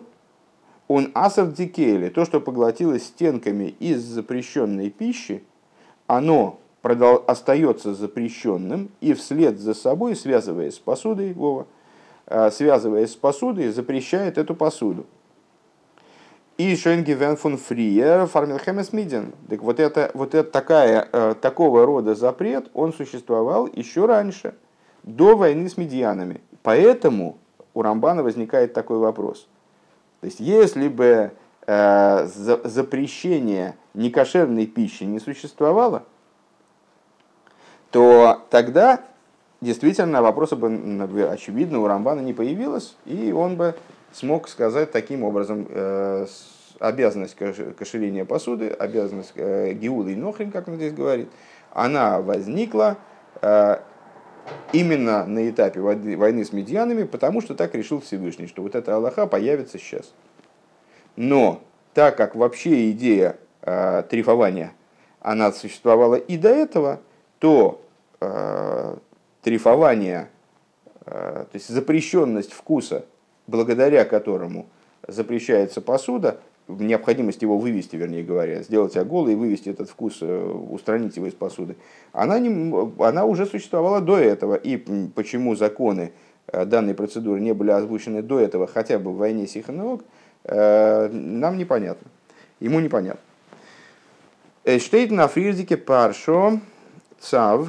он 0.88 1.12
асар 1.14 1.46
дикели, 1.52 2.08
то, 2.08 2.24
что 2.24 2.40
поглотилось 2.40 3.04
стенками 3.04 3.76
из 3.78 4.02
запрещенной 4.02 4.90
пищи, 4.90 5.44
оно 6.08 6.58
остается 6.82 7.94
запрещенным 7.94 8.90
и 9.00 9.14
вслед 9.14 9.60
за 9.60 9.74
собой, 9.74 10.16
связываясь 10.16 10.74
с 10.74 10.78
посудой, 10.80 11.32
Вова, 11.32 11.66
э, 12.26 12.50
связываясь 12.50 13.12
с 13.12 13.16
посудой, 13.16 13.68
запрещает 13.68 14.38
эту 14.38 14.56
посуду. 14.56 15.06
И 16.56 16.74
Шенгивен 16.74 17.36
фон 17.36 17.56
Фриер 17.56 18.26
Фармилхемес 18.26 18.92
Миден. 18.92 19.32
Так 19.48 19.62
вот, 19.62 19.78
это, 19.78 20.10
вот 20.14 20.34
это 20.34 20.50
такая, 20.50 21.08
э, 21.12 21.34
такого 21.40 21.86
рода 21.86 22.16
запрет, 22.16 22.68
он 22.74 22.92
существовал 22.92 23.68
еще 23.72 24.06
раньше, 24.06 24.56
до 25.04 25.36
войны 25.36 25.68
с 25.68 25.76
медианами. 25.76 26.40
Поэтому 26.64 27.38
у 27.74 27.82
Рамбана 27.82 28.24
возникает 28.24 28.72
такой 28.72 28.98
вопрос– 28.98 29.46
то 30.20 30.24
есть, 30.26 30.40
если 30.40 30.88
бы 30.88 31.32
э, 31.68 32.26
запрещение 32.64 33.76
некошерной 33.92 34.66
пищи 34.66 35.04
не 35.04 35.20
существовало, 35.20 36.04
то 37.90 38.42
тогда 38.50 39.02
действительно 39.60 40.22
вопроса 40.22 40.56
бы, 40.56 41.28
очевидно, 41.30 41.80
у 41.80 41.86
Рамбана 41.86 42.20
не 42.20 42.32
появилось, 42.32 42.96
и 43.04 43.32
он 43.32 43.56
бы 43.56 43.74
смог 44.12 44.48
сказать 44.48 44.90
таким 44.92 45.22
образом, 45.22 45.66
э, 45.68 46.26
обязанность 46.78 47.36
кошеления 47.78 48.24
посуды, 48.24 48.70
обязанность 48.70 49.32
э, 49.34 49.74
Геулы 49.74 50.12
и 50.12 50.16
Нохрин, 50.16 50.50
как 50.50 50.68
он 50.68 50.76
здесь 50.76 50.94
говорит, 50.94 51.28
она 51.72 52.22
возникла 52.22 52.96
э, 53.42 53.78
именно 54.72 55.26
на 55.26 55.50
этапе 55.50 55.80
войны 55.80 56.44
с 56.46 56.52
медианами, 56.54 57.04
потому 57.04 57.42
что 57.42 57.54
так 57.54 57.74
решил 57.74 58.00
Всевышний, 58.00 58.46
что 58.46 58.62
вот 58.62 58.74
эта 58.74 58.96
Аллаха 58.96 59.26
появится 59.26 59.78
сейчас. 59.78 60.14
Но 61.18 61.64
так 61.94 62.16
как 62.16 62.36
вообще 62.36 62.92
идея 62.92 63.38
э, 63.62 64.04
трифования, 64.08 64.72
она 65.20 65.50
существовала 65.50 66.14
и 66.14 66.36
до 66.36 66.48
этого, 66.48 67.00
то 67.40 67.84
э, 68.20 68.96
трифование, 69.42 70.28
э, 71.06 71.10
то 71.10 71.50
есть 71.54 71.70
запрещенность 71.70 72.52
вкуса, 72.52 73.04
благодаря 73.48 74.04
которому 74.04 74.68
запрещается 75.08 75.80
посуда, 75.80 76.38
необходимость 76.68 77.42
его 77.42 77.58
вывести, 77.58 77.96
вернее 77.96 78.22
говоря, 78.22 78.62
сделать 78.62 78.96
оголы 78.96 79.32
и 79.32 79.34
вывести 79.34 79.70
этот 79.70 79.90
вкус, 79.90 80.18
э, 80.20 80.52
устранить 80.70 81.16
его 81.16 81.26
из 81.26 81.34
посуды, 81.34 81.74
она, 82.12 82.38
не, 82.38 82.48
она 83.02 83.24
уже 83.24 83.46
существовала 83.46 84.00
до 84.00 84.18
этого. 84.18 84.54
И 84.54 84.76
почему 85.16 85.56
законы 85.56 86.12
э, 86.46 86.64
данной 86.64 86.94
процедуры 86.94 87.40
не 87.40 87.54
были 87.54 87.72
озвучены 87.72 88.22
до 88.22 88.38
этого, 88.38 88.68
хотя 88.68 89.00
бы 89.00 89.10
в 89.10 89.16
войне 89.16 89.48
Сиханок, 89.48 90.02
э, 90.02 90.04
нам 90.48 91.56
непонятно. 91.56 92.10
Ему 92.60 92.80
непонятно. 92.80 93.20
Штейт 94.64 95.10
на 95.10 95.28
фрирдике 95.28 95.76
паршо 95.76 96.60
цав 97.20 97.68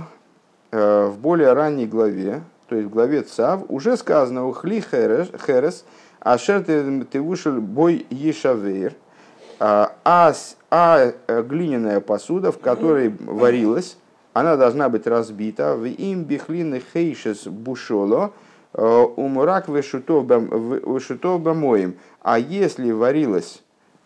в 0.72 1.16
более 1.18 1.54
ранней 1.54 1.88
главе, 1.88 2.42
то 2.68 2.76
есть 2.76 2.88
в 2.88 2.92
главе 2.92 3.22
цав, 3.24 3.64
уже 3.70 3.98
сказано 3.98 4.46
у 4.46 4.52
хли 4.52 4.82
херес, 4.82 5.86
Ашер 6.20 6.64
ты 6.64 7.22
вышел 7.22 7.54
бой 7.54 8.06
ешавейр, 8.10 8.94
а, 9.60 9.94
а, 10.04 10.34
а 10.70 11.14
глиняная 11.44 12.02
посуда, 12.02 12.52
в 12.52 12.60
которой 12.60 13.10
варилась, 13.10 13.98
она 14.34 14.58
должна 14.58 14.90
быть 14.90 15.08
разбита. 15.08 15.76
В 15.76 15.86
им 15.86 16.24
бихлин 16.24 16.82
хейшес 16.94 17.48
бушоло, 17.48 18.26
э, 18.26 18.30
умурак 18.74 19.68
вышутов 19.68 20.26
бамоем. 21.42 21.96
А 22.22 22.38
если 22.38 22.92
варилась, 22.92 23.64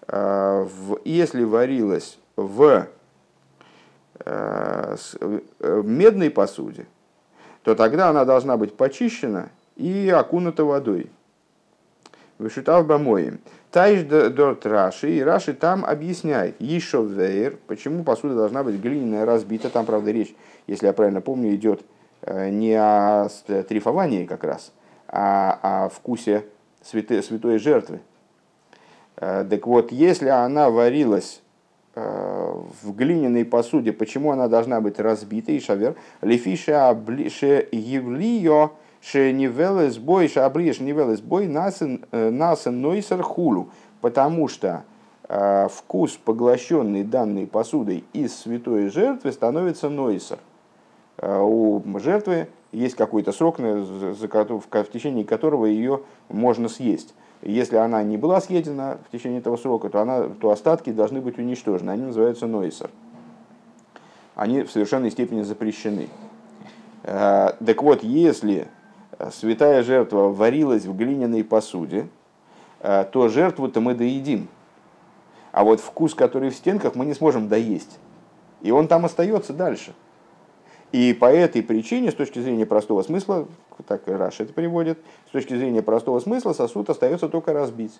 э, 0.08 0.68
если 1.04 1.44
варилась 1.44 2.18
в 2.36 2.88
э, 4.26 4.96
медной 5.62 6.30
посуде, 6.30 6.86
то 7.64 7.76
тогда 7.76 8.10
она 8.10 8.26
должна 8.26 8.58
быть 8.58 8.76
почищена 8.76 9.50
и 9.76 10.10
окунута 10.10 10.66
водой. 10.66 11.10
Вышитав 12.38 12.86
бамоим. 12.88 13.40
Таиш 13.72 14.04
дорт 14.04 14.66
Раши, 14.68 15.16
и 15.16 15.22
Раши 15.22 15.54
там 15.54 15.84
объясняет, 15.84 16.56
Ишов 16.60 17.08
Вейр, 17.08 17.58
почему 17.66 18.04
посуда 18.04 18.36
должна 18.36 18.64
быть 18.64 18.76
глиняная, 18.76 19.26
разбита. 19.26 19.70
Там, 19.72 19.88
правда, 19.88 20.12
речь, 20.12 20.36
если 20.68 20.86
я 20.86 20.94
правильно 20.94 21.22
помню, 21.22 21.56
идет 21.56 21.82
э, 21.82 21.84
не 22.26 22.74
о 22.74 23.28
трифовании 23.68 24.26
как 24.26 24.44
раз, 24.44 24.72
а 25.08 25.86
о 25.86 25.90
вкусе 25.90 26.46
святой, 26.82 27.24
святой 27.24 27.58
жертвы. 27.58 28.02
Э, 29.18 29.46
так 29.50 29.66
вот, 29.68 29.92
если 29.92 30.30
она 30.30 30.70
варилась 30.70 31.42
э, 31.96 32.02
в 32.82 32.96
глиняной 32.96 33.46
посуде, 33.46 33.92
почему 33.94 34.32
она 34.32 34.48
должна 34.48 34.82
быть 34.82 35.00
разбита 35.00 35.52
и 35.52 35.60
шавер? 35.60 35.96
Лефиша 36.22 36.98
евлио 37.72 38.72
Шенивелес 39.02 39.98
бой, 39.98 40.30
шабриш 40.30 40.80
нивелес 40.80 41.20
бой, 41.20 41.48
насен 41.48 42.06
э, 42.12 42.30
нойсер 42.30 43.22
хулу. 43.22 43.70
Потому 44.00 44.48
что 44.48 44.84
э, 45.28 45.68
вкус, 45.70 46.18
поглощенный 46.24 47.04
данной 47.04 47.46
посудой 47.46 48.06
из 48.14 48.34
святой 48.34 48.90
жертвы, 48.90 49.34
становится 49.34 49.90
нойсер. 49.90 50.40
Э, 51.18 51.40
у 51.42 51.84
жертвы 52.00 52.48
есть 52.72 52.96
какой-то 52.96 53.32
срок, 53.32 53.60
в 53.60 54.86
течение 54.92 55.26
которого 55.26 55.66
ее 55.66 56.02
можно 56.30 56.70
съесть. 56.70 57.14
Если 57.42 57.76
она 57.76 58.02
не 58.04 58.18
была 58.18 58.40
съедена 58.42 59.00
в 59.08 59.12
течение 59.12 59.40
этого 59.40 59.58
срока, 59.58 59.90
то, 59.90 60.02
она, 60.02 60.30
то 60.30 60.50
остатки 60.50 60.92
должны 60.92 61.22
быть 61.22 61.38
уничтожены. 61.38 61.92
Они 61.92 62.04
называются 62.04 62.48
нойсер. 62.48 62.90
Они 64.34 64.64
в 64.64 64.72
совершенной 64.72 65.12
степени 65.12 65.42
запрещены. 65.42 66.08
Так 67.04 67.84
вот, 67.84 68.02
если 68.02 68.70
святая 69.32 69.84
жертва 69.84 70.30
варилась 70.30 70.86
в 70.86 70.96
глиняной 70.96 71.44
посуде, 71.44 72.08
э, 72.80 73.06
то 73.12 73.28
жертву-то 73.30 73.82
мы 73.82 73.94
доедим. 73.94 74.48
А 75.52 75.64
вот 75.64 75.80
вкус, 75.80 76.16
который 76.16 76.50
в 76.50 76.56
стенках, 76.56 76.96
мы 76.96 77.06
не 77.06 77.14
сможем 77.14 77.48
доесть. 77.48 78.00
И 78.62 78.72
он 78.72 78.88
там 78.88 79.06
остается 79.06 79.54
дальше. 79.54 79.94
И 80.94 81.12
по 81.12 81.26
этой 81.26 81.64
причине, 81.64 82.12
с 82.12 82.14
точки 82.14 82.38
зрения 82.38 82.68
простого 82.68 83.02
смысла, 83.02 83.48
так 83.88 84.04
Раш 84.06 84.40
это 84.40 84.54
приводит, 84.54 85.00
с 85.28 85.32
точки 85.32 85.56
зрения 85.56 85.82
простого 85.82 86.20
смысла 86.20 86.54
сосуд 86.54 86.88
остается 86.88 87.30
только 87.30 87.52
разбить. 87.52 88.00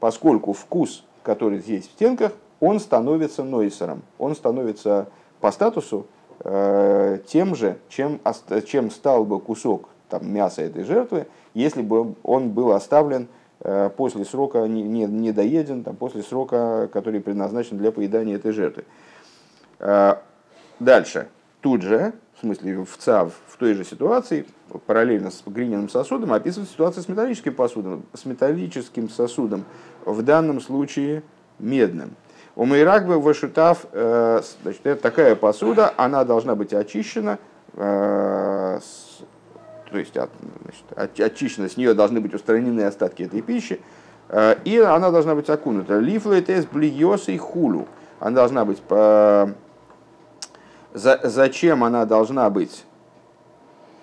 Поскольку 0.00 0.54
вкус, 0.54 1.04
который 1.22 1.62
есть 1.64 1.90
в 1.90 1.92
стенках, 1.92 2.32
он 2.58 2.80
становится 2.80 3.44
нойсером. 3.44 4.02
Он 4.18 4.34
становится 4.34 5.06
по 5.40 5.52
статусу 5.52 6.08
э, 6.40 7.20
тем 7.28 7.54
же, 7.54 7.78
чем, 7.88 8.20
чем 8.66 8.90
стал 8.90 9.24
бы 9.24 9.38
кусок 9.38 9.88
там, 10.08 10.28
мяса 10.28 10.62
этой 10.62 10.82
жертвы, 10.82 11.28
если 11.54 11.82
бы 11.82 12.16
он 12.24 12.50
был 12.50 12.72
оставлен 12.72 13.28
э, 13.60 13.88
после 13.96 14.24
срока, 14.24 14.66
не, 14.66 14.82
не, 14.82 15.04
не 15.04 15.30
доеден, 15.30 15.84
там, 15.84 15.94
после 15.94 16.24
срока, 16.24 16.90
который 16.92 17.20
предназначен 17.20 17.78
для 17.78 17.92
поедания 17.92 18.34
этой 18.34 18.50
жертвы. 18.50 18.84
Э, 19.78 20.16
дальше. 20.80 21.28
Тут 21.64 21.80
же, 21.80 22.12
в 22.36 22.40
смысле 22.40 22.84
в 22.84 22.94
ЦАВ, 22.98 23.32
в 23.46 23.56
той 23.56 23.72
же 23.72 23.84
ситуации, 23.84 24.44
параллельно 24.84 25.30
с 25.30 25.42
глиняным 25.46 25.88
сосудом, 25.88 26.34
описывает 26.34 26.68
ситуация 26.68 27.02
с 27.02 27.08
металлическим 27.08 27.54
посудом, 27.54 28.04
с 28.12 28.26
металлическим 28.26 29.08
сосудом, 29.08 29.64
в 30.04 30.20
данном 30.20 30.60
случае 30.60 31.22
медным. 31.58 32.16
У 32.54 32.66
Майрагбы 32.66 33.18
Вашутав, 33.18 33.86
э, 33.92 34.42
значит, 34.62 34.82
это 34.84 35.00
такая 35.00 35.36
посуда, 35.36 35.94
она 35.96 36.24
должна 36.24 36.54
быть 36.54 36.74
очищена 36.74 37.38
то 37.74 38.80
есть 39.92 40.18
от, 40.18 40.28
значит, 40.64 41.18
очищена, 41.18 41.70
с 41.70 41.78
нее 41.78 41.94
должны 41.94 42.20
быть 42.20 42.34
устранены 42.34 42.82
остатки 42.82 43.22
этой 43.22 43.40
пищи, 43.40 43.80
э, 44.28 44.56
и 44.66 44.78
она 44.80 45.10
должна 45.10 45.34
быть 45.34 45.48
окунута. 45.48 45.98
Лифлейтес 45.98 46.66
блиоса 46.66 47.32
и 47.32 47.38
хулу. 47.38 47.88
Она 48.20 48.32
должна 48.32 48.66
быть... 48.66 48.82
За, 50.94 51.20
зачем 51.24 51.82
она 51.82 52.06
должна 52.06 52.48
быть 52.50 52.84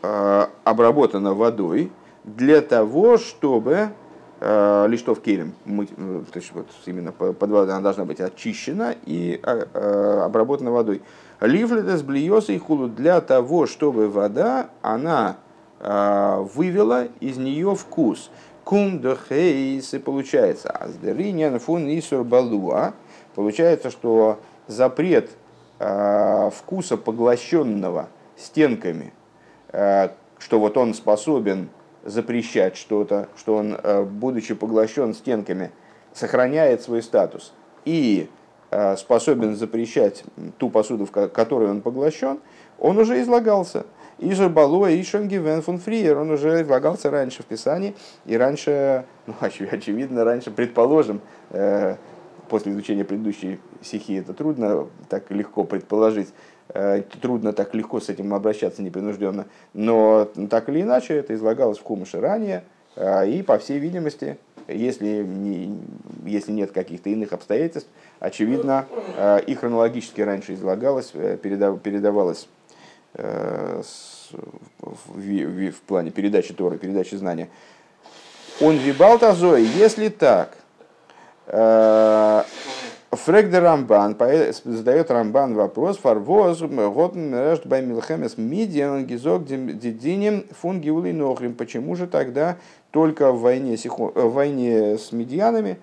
э, 0.03 0.47
обработана 0.65 1.33
водой? 1.33 1.89
Для 2.25 2.61
того, 2.61 3.17
чтобы 3.17 3.89
э, 4.41 4.85
лиштов 4.89 5.21
келем, 5.21 5.53
то 5.65 6.37
есть 6.37 6.51
вот 6.53 6.67
именно 6.85 7.13
под 7.13 7.39
водой 7.39 7.71
она 7.73 7.81
должна 7.81 8.05
быть 8.05 8.19
очищена 8.19 8.93
и 9.05 9.41
обработана 9.41 10.71
водой. 10.71 11.01
Ливлетес 11.39 12.03
блиоса 12.03 12.51
и 12.51 12.59
хулу 12.59 12.87
для 12.87 13.21
того, 13.21 13.65
чтобы 13.65 14.09
вода, 14.09 14.69
она 14.83 15.37
вывела 15.79 17.07
из 17.19 17.37
нее 17.37 17.73
вкус. 17.73 18.29
Кум 18.63 19.01
и 19.31 19.81
получается. 20.05 20.69
Аздериньян 20.69 21.59
фун 21.59 21.87
исур 21.87 22.23
балуа. 22.23 22.93
Получается, 23.33 23.89
что 23.89 24.39
запрет 24.67 25.31
вкуса 26.51 26.97
поглощенного 26.97 28.09
стенками, 28.37 29.13
что 29.71 30.59
вот 30.59 30.77
он 30.77 30.93
способен 30.93 31.69
запрещать 32.03 32.77
что-то, 32.77 33.29
что 33.37 33.55
он, 33.55 33.77
будучи 34.19 34.53
поглощен 34.53 35.13
стенками, 35.13 35.71
сохраняет 36.13 36.81
свой 36.81 37.01
статус 37.01 37.53
и 37.85 38.29
способен 38.97 39.55
запрещать 39.55 40.23
ту 40.57 40.69
посуду, 40.69 41.05
в 41.05 41.11
которой 41.11 41.69
он 41.69 41.81
поглощен, 41.81 42.39
он 42.77 42.97
уже 42.97 43.21
излагался. 43.21 43.85
И 44.21 44.33
же 44.33 44.49
Балуа 44.49 44.91
и 44.91 45.01
Шенгивен 45.03 45.63
фон 45.63 45.79
Фриер, 45.79 46.19
он 46.19 46.29
уже 46.29 46.61
излагался 46.61 47.09
раньше 47.09 47.41
в 47.41 47.47
Писании, 47.47 47.95
и 48.25 48.37
раньше, 48.37 49.05
ну, 49.25 49.33
очевидно, 49.71 50.23
раньше, 50.23 50.51
предположим, 50.51 51.21
э, 51.49 51.95
после 52.51 52.73
изучения 52.73 53.05
предыдущей 53.05 53.61
стихи 53.81 54.15
это 54.15 54.33
трудно 54.33 54.89
так 55.07 55.31
легко 55.31 55.63
предположить, 55.63 56.27
э, 56.67 57.01
трудно 57.21 57.53
так 57.53 57.73
легко 57.73 58.01
с 58.01 58.09
этим 58.09 58.33
обращаться 58.33 58.81
непринужденно, 58.81 59.45
но 59.73 60.29
так 60.49 60.67
или 60.67 60.81
иначе 60.81 61.13
это 61.13 61.33
излагалось 61.33 61.79
в 61.79 61.83
Кумыше 61.83 62.19
ранее, 62.19 62.65
э, 62.97 63.29
и, 63.29 63.41
по 63.41 63.57
всей 63.57 63.79
видимости, 63.79 64.37
если, 64.67 65.23
не, 65.23 65.79
если 66.25 66.51
нет 66.51 66.71
каких-то 66.71 67.09
иных 67.09 67.31
обстоятельств, 67.31 67.89
очевидно, 68.19 68.85
и 69.47 69.55
хронологически 69.55 70.21
раньше 70.21 70.53
излагалось, 70.53 71.13
передавалось 71.41 72.47
в, 73.13 74.33
плане 75.87 76.11
передачи 76.11 76.53
Торы, 76.53 76.77
передачи 76.77 77.15
знания. 77.15 77.49
Он 78.61 78.77
вибал 78.77 79.17
тазой, 79.17 79.63
если 79.63 80.09
так, 80.09 80.55
э, 80.55 80.60
פרעגט 83.11 83.59
דער 83.59 83.80
רמב״ן 83.80 84.15
задает 84.63 85.11
Рамбан 85.11 85.53
вопрос, 85.53 85.97
פארוואס, 85.97 86.61
האט 86.61 87.33
ער 87.33 87.42
ערשט 87.42 87.65
ביי 87.65 87.81
מלחמת 87.81 88.37
מדין 88.37 89.05
געזאגט 89.05 89.45
די 89.45 89.74
דינים 89.74 90.45
פון 90.57 90.79
גיעולי 90.79 91.11
נכרים. 91.11 91.55
Почему 91.55 91.95
же 91.95 92.07
тогда 92.07 92.57
только 92.91 93.31
в 93.31 93.41
войне, 93.41 93.75
в 93.75 94.29
войне 94.31 94.97
с 94.97 95.11
мидианом 95.11 95.77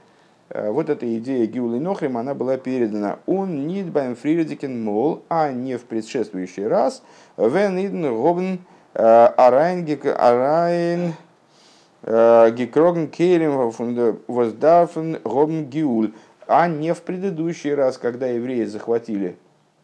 Э, 0.50 0.70
вот 0.70 0.88
эта 0.88 1.18
идея 1.18 1.46
גיעולי 1.46 1.78
נכרים, 1.78 2.16
она 2.16 2.34
была 2.34 2.56
передана 2.56 3.18
און 3.26 3.66
ניט 3.66 3.90
ביים 3.90 4.16
פריערדיקן 4.16 4.82
מאל, 4.82 5.22
а 5.28 5.52
не 5.52 5.76
в 5.76 5.84
предшествующий 5.84 6.66
раз, 6.66 7.02
ווען 7.37 7.78
אידן 7.78 8.06
האבן 8.06 8.61
э, 8.94 9.02
אריין 9.02 9.87
э, 9.86 11.12
געקראגן 12.04 13.08
כלים 13.08 13.72
воздарфен 14.28 15.18
робн 15.24 15.64
гиуль, 15.64 16.12
а 16.46 16.68
не 16.68 16.94
в 16.94 17.02
предыдущий 17.02 17.74
раз, 17.74 17.98
когда 17.98 18.26
евреи 18.26 18.64
захватили 18.64 19.37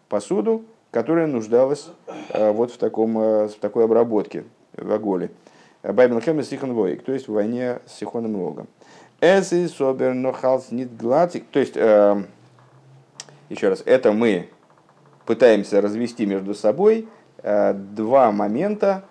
посуду, 0.09 0.65
которая 0.91 1.27
нуждалась 1.27 1.89
вот 2.33 2.71
в, 2.71 2.79
таком, 2.79 3.15
в 3.15 3.53
такой 3.61 3.85
обработке 3.85 4.45
в 4.77 4.93
Аголе. 4.93 5.31
Байбен 5.83 6.21
Хемес 6.21 6.49
Сихон 6.49 6.73
Воик, 6.73 7.03
то 7.03 7.13
есть 7.13 7.29
в 7.29 7.33
войне 7.33 7.81
с 7.87 7.99
Сихоном 7.99 8.37
Логом. 8.37 8.69
Эзи 9.21 9.69
собер 9.69 10.15
нохалс 10.15 10.71
нит 10.71 10.97
гладик. 10.97 11.47
То 11.51 11.61
есть, 11.61 11.77
э, 11.77 12.23
еще 13.49 13.69
раз, 13.69 13.83
это 13.85 14.13
мы 14.13 14.49
пытаемся 15.27 15.81
развести 15.81 16.27
между 16.27 16.55
собой 16.55 17.09
э, 17.43 17.75
два 17.75 18.33
момента, 18.33 19.05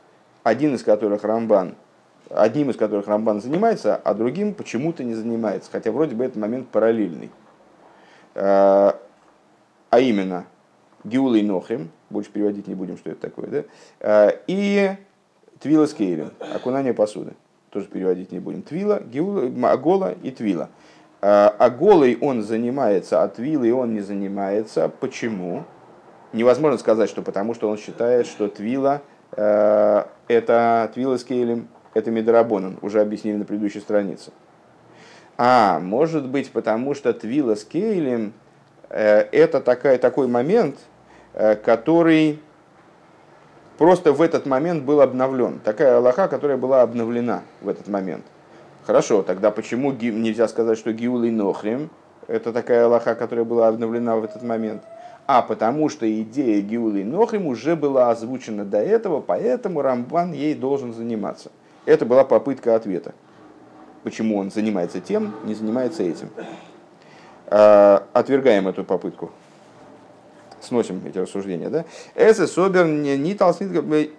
один 0.44 0.76
из 0.76 0.84
которых 0.84 1.24
Рамбан, 1.24 1.76
одним 2.36 2.69
из 2.69 2.78
которых 2.78 3.08
Рамбан 3.08 3.41
занимается, 3.41 3.96
а 3.96 4.13
другим 4.13 4.54
почему-то 4.54 5.04
не 5.04 5.13
занимается, 5.13 5.69
хотя 5.72 5.91
вроде 5.91 6.15
бы 6.15 6.24
этот 6.24 6.38
момент 6.38 6.69
параллельный. 6.69 7.30
Э, 8.36 8.91
а 9.89 10.00
именно, 10.00 10.46
Гиула 11.04 11.36
и 11.36 11.43
Нохрим, 11.43 11.91
больше 12.10 12.32
переводить 12.32 12.67
не 12.67 12.76
будем, 12.76 12.98
что 12.98 13.12
это 13.12 13.22
такое, 13.22 13.48
да? 13.48 13.63
Э, 14.00 14.39
и 14.48 14.91
Твила 15.60 15.86
Скейлин, 15.86 16.32
окунание 16.54 16.93
посуды 16.93 17.34
тоже 17.74 17.88
переводить 17.88 18.32
не 18.32 18.39
будем, 18.39 18.62
Твила, 18.62 19.02
Геула, 19.02 19.72
Агола 19.72 20.15
и 20.22 20.30
Твила. 20.30 20.69
А, 21.22 21.50
Аголой 21.58 22.17
он 22.22 22.43
занимается, 22.43 23.24
а 23.24 23.28
Твилой 23.28 23.72
он 23.72 23.93
не 23.93 24.02
занимается. 24.02 24.89
Почему? 25.00 25.63
Невозможно 26.34 26.78
сказать, 26.78 27.10
что 27.10 27.22
потому 27.24 27.54
что 27.56 27.69
он 27.69 27.78
считает, 27.78 28.28
что 28.28 28.48
Твила 28.48 29.02
э, 29.32 30.04
это 30.28 30.91
Твила 30.93 31.17
с 31.17 31.24
Кейлем, 31.24 31.67
это 31.94 32.12
Медорабонан, 32.12 32.78
уже 32.82 33.02
объяснили 33.02 33.38
на 33.38 33.46
предыдущей 33.46 33.80
странице. 33.80 34.32
А, 35.38 35.80
может 35.80 36.28
быть, 36.28 36.52
потому 36.52 36.94
что 36.94 37.14
Твила 37.14 37.56
с 37.56 37.64
Кейлем 37.64 38.34
э, 38.90 39.22
это 39.32 39.62
такая, 39.62 39.98
такой 39.98 40.28
момент, 40.28 40.78
э, 41.34 41.56
который 41.56 42.40
просто 43.78 44.14
в 44.14 44.22
этот 44.22 44.46
момент 44.46 44.84
был 44.84 45.02
обновлен. 45.02 45.60
Такая 45.64 45.98
Аллаха, 45.98 46.28
которая 46.28 46.58
была 46.58 46.84
обновлена 46.84 47.42
в 47.62 47.70
этот 47.70 47.88
момент. 47.88 48.24
Хорошо, 48.86 49.24
тогда 49.24 49.50
почему 49.50 49.92
нельзя 49.92 50.48
сказать, 50.48 50.78
что 50.78 50.92
Гиул 50.92 51.24
и 51.24 51.32
Нохрим 51.32 51.90
это 52.28 52.54
такая 52.54 52.86
Аллаха, 52.86 53.16
которая 53.16 53.46
была 53.46 53.68
обновлена 53.68 54.18
в 54.18 54.24
этот 54.24 54.44
момент? 54.44 54.84
А 55.26 55.42
потому 55.42 55.88
что 55.88 56.06
идея 56.22 56.62
Гиула 56.62 56.98
и 56.98 57.04
Нохрим 57.04 57.48
уже 57.48 57.76
была 57.76 58.12
озвучена 58.12 58.66
до 58.66 58.78
этого, 58.78 59.22
поэтому 59.22 59.82
Рамбан 59.82 60.34
ей 60.34 60.54
должен 60.54 60.94
заниматься. 60.94 61.50
Это 61.86 62.06
была 62.06 62.24
попытка 62.24 62.76
ответа. 62.76 63.13
Почему 64.04 64.38
он 64.38 64.52
занимается 64.52 65.00
тем, 65.00 65.34
не 65.43 65.54
занимается 65.54 66.04
этим. 66.04 66.30
А, 67.48 68.06
отвергаем 68.13 68.67
эту 68.67 68.84
попытку 68.84 69.32
сносим 70.63 71.02
эти 71.06 71.17
рассуждения, 71.17 71.69
да? 71.69 71.86
Эсэ 72.15 72.48
собер 72.48 72.86
не 72.86 73.34
талснит, 73.36 73.72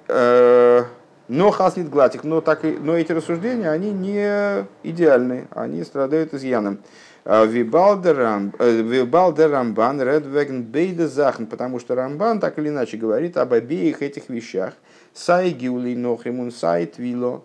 э, 0.09 0.85
но 1.29 1.51
хаснит 1.51 1.89
гладик, 1.89 2.25
но, 2.25 2.41
так, 2.41 2.63
но 2.63 2.97
эти 2.97 3.13
рассуждения, 3.13 3.71
они 3.71 3.91
не 3.93 4.67
идеальны, 4.83 5.49
они 5.51 5.83
страдают 5.85 6.35
изъяном. 6.35 6.79
А 7.25 7.47
Вибалдер 7.47 8.21
э, 8.21 9.49
Рамбан 9.49 10.03
Редвеген 10.03 10.63
Бейда 10.63 11.09
Захн, 11.09 11.47
потому 11.47 11.81
что 11.81 11.95
Рамбан 11.95 12.39
так 12.39 12.59
или 12.59 12.69
иначе 12.69 12.99
говорит 12.99 13.39
об 13.39 13.55
обеих 13.55 14.03
этих 14.03 14.29
вещах. 14.29 14.75
Сай 15.15 15.51
Гиули 15.51 15.95
Нохримун 15.95 16.53
Сай 16.53 16.85
Твило. 16.87 17.43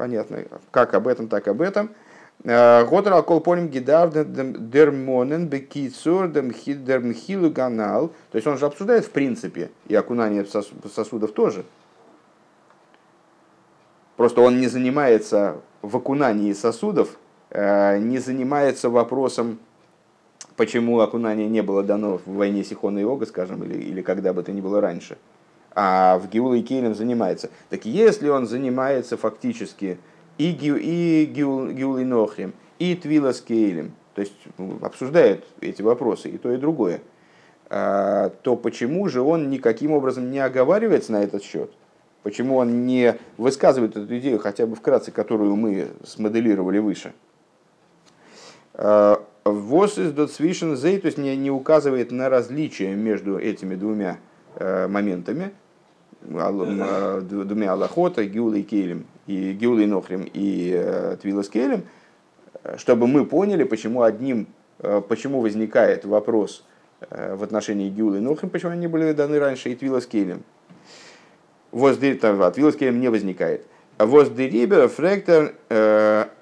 Понятно, 0.00 0.44
как 0.70 0.94
об 0.94 1.06
этом, 1.08 1.28
так 1.28 1.46
об 1.46 1.60
этом. 1.60 1.90
Готер 2.42 3.12
алкол 3.12 3.42
полим 3.42 3.68
гидар 3.68 4.08
дермонен 4.08 5.46
бекицур 5.46 6.26
дермхилу 6.28 7.50
ганал. 7.50 8.08
То 8.30 8.36
есть 8.36 8.46
он 8.46 8.56
же 8.56 8.64
обсуждает 8.64 9.04
в 9.04 9.10
принципе 9.10 9.70
и 9.88 9.94
окунание 9.94 10.46
сосудов 10.46 11.32
тоже. 11.32 11.66
Просто 14.16 14.40
он 14.40 14.58
не 14.58 14.68
занимается 14.68 15.58
в 15.82 15.94
окунании 15.98 16.54
сосудов, 16.54 17.18
э, 17.50 17.98
не 17.98 18.20
занимается 18.20 18.88
вопросом, 18.88 19.58
почему 20.56 21.00
окунание 21.00 21.46
не 21.46 21.62
было 21.62 21.82
дано 21.82 22.22
в 22.24 22.36
войне 22.36 22.64
Сихона 22.64 23.00
и 23.00 23.04
Ога, 23.04 23.26
скажем, 23.26 23.62
или, 23.64 23.74
или 23.74 24.00
когда 24.00 24.32
бы 24.32 24.42
то 24.42 24.50
ни 24.50 24.62
было 24.62 24.80
раньше. 24.80 25.18
А 25.72 26.18
в 26.18 26.28
Геула 26.28 26.54
и 26.54 26.62
Кейлем 26.62 26.94
занимается. 26.94 27.50
Так 27.68 27.84
если 27.84 28.28
он 28.28 28.46
занимается 28.46 29.16
фактически 29.16 29.98
и, 30.38 30.52
Гю, 30.52 30.76
и 30.76 31.26
Гюл, 31.26 31.98
Нохрим, 31.98 32.52
и 32.78 32.94
Твила 32.94 33.32
с 33.32 33.40
Кейлем, 33.40 33.92
то 34.14 34.22
есть 34.22 34.34
ну, 34.58 34.78
обсуждают 34.82 35.44
эти 35.60 35.82
вопросы, 35.82 36.28
и 36.30 36.38
то, 36.38 36.52
и 36.52 36.56
другое, 36.56 37.00
а, 37.68 38.30
то 38.42 38.56
почему 38.56 39.08
же 39.08 39.20
он 39.20 39.48
никаким 39.48 39.92
образом 39.92 40.30
не 40.30 40.40
оговаривается 40.40 41.12
на 41.12 41.22
этот 41.22 41.42
счет? 41.44 41.70
Почему 42.22 42.56
он 42.56 42.86
не 42.86 43.16
высказывает 43.38 43.96
эту 43.96 44.18
идею, 44.18 44.38
хотя 44.38 44.66
бы 44.66 44.76
вкратце, 44.76 45.10
которую 45.10 45.56
мы 45.56 45.88
смоделировали 46.04 46.78
выше? 46.78 47.12
А, 48.74 49.22
Вос 49.44 49.98
из 49.98 50.12
Дотсвишен 50.12 50.76
Зей, 50.76 50.98
то 50.98 51.06
есть 51.06 51.16
не, 51.16 51.34
не 51.36 51.50
указывает 51.50 52.10
на 52.10 52.28
различия 52.28 52.94
между 52.94 53.38
этими 53.38 53.74
двумя 53.74 54.18
э, 54.56 54.86
моментами, 54.86 55.52
двумя 56.22 57.72
Аллахота, 57.72 58.22
и 58.22 58.62
Кейлем, 58.62 59.06
и 59.26 59.52
Гиулой 59.52 59.86
Нохрим, 59.86 60.28
и 60.32 60.72
э, 60.74 61.16
Твилас 61.20 61.48
Келем, 61.48 61.84
чтобы 62.76 63.06
мы 63.06 63.24
поняли, 63.24 63.64
почему 63.64 64.02
одним, 64.02 64.46
э, 64.80 65.00
почему 65.08 65.40
возникает 65.40 66.04
вопрос 66.04 66.64
э, 67.00 67.34
в 67.34 67.42
отношении 67.42 67.88
Гиулы 67.88 68.20
Нохрим, 68.20 68.50
почему 68.50 68.72
они 68.72 68.86
были 68.86 69.12
даны 69.12 69.38
раньше, 69.38 69.70
и 69.70 69.74
Твилас 69.74 70.06
Келем. 70.06 70.42
От 71.72 72.00
Твилас 72.00 72.76
Келем 72.76 73.00
не 73.00 73.08
возникает. 73.08 73.66
Воздерибер 73.98 74.88
фректор 74.88 75.54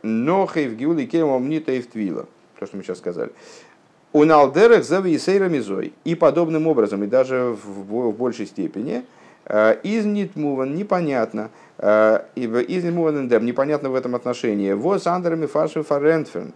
Нохей 0.03 0.69
в 0.69 0.77
Гиуле 0.77 1.07
Келем 1.07 1.29
Омнита 1.29 1.73
и 1.73 1.81
в 1.81 1.89
Твила. 1.89 2.27
То, 2.59 2.67
что 2.67 2.77
мы 2.77 2.83
сейчас 2.83 2.99
сказали. 2.99 3.31
У 4.13 4.25
Налдерах 4.25 4.85
за 4.85 5.01
Висейра 5.01 5.49
Мизой. 5.49 5.93
И 6.05 6.15
подобным 6.15 6.67
образом, 6.67 7.05
и 7.05 7.07
даже 7.07 7.57
в 7.63 8.13
большей 8.13 8.47
степени, 8.47 9.05
Из 9.49 10.05
нитмуван 10.05 10.75
непонятно, 10.75 11.51
из 11.79 12.85
нитмуван 12.85 13.29
непонятно 13.45 13.91
в 13.91 13.95
этом 13.95 14.15
отношении. 14.15 14.73
Вот 14.73 15.07
андерами 15.07 15.47
фарши 15.47 15.83
фарентфен, 15.83 16.53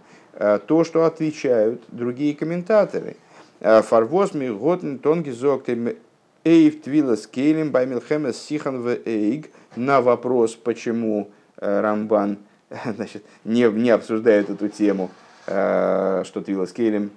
то, 0.67 0.83
что 0.83 1.05
отвечают 1.05 1.81
другие 1.87 2.35
комментаторы. 2.35 3.15
Фарвоз 3.59 4.33
ми 4.33 4.49
готн 4.49 4.97
тонги 4.97 5.31
зоктем 5.31 5.95
эйв 6.43 6.81
твилас 6.81 7.25
кейлем 7.25 7.71
баймилхемес 7.71 8.37
сихан 8.37 8.81
в 8.81 8.97
эйг 9.05 9.49
на 9.75 10.01
вопрос, 10.01 10.55
почему 10.55 11.31
Рамбан 11.57 12.37
значит, 12.95 13.23
не, 13.43 13.63
не 13.71 13.89
обсуждает 13.89 14.49
эту 14.49 14.67
тему, 14.67 15.11
что 15.45 16.43
Твилас 16.45 16.71
Кейлем 16.71 17.11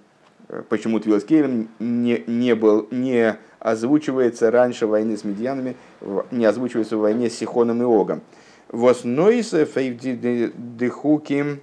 почему 0.68 1.00
Твилас 1.00 1.24
Кейлем 1.24 1.68
не, 1.78 2.22
не, 2.26 2.54
был, 2.54 2.86
не 2.90 3.36
озвучивается 3.66 4.52
раньше 4.52 4.86
войны 4.86 5.16
с 5.16 5.24
медианами, 5.24 5.74
не 6.30 6.44
озвучивается 6.44 6.96
в 6.96 7.00
войне 7.00 7.28
с 7.28 7.34
Сихоном 7.36 7.82
и 7.82 7.84
Огом. 7.84 8.20
Вос 8.68 9.02
нойсе 9.02 9.64
фейвдихуким 9.64 11.60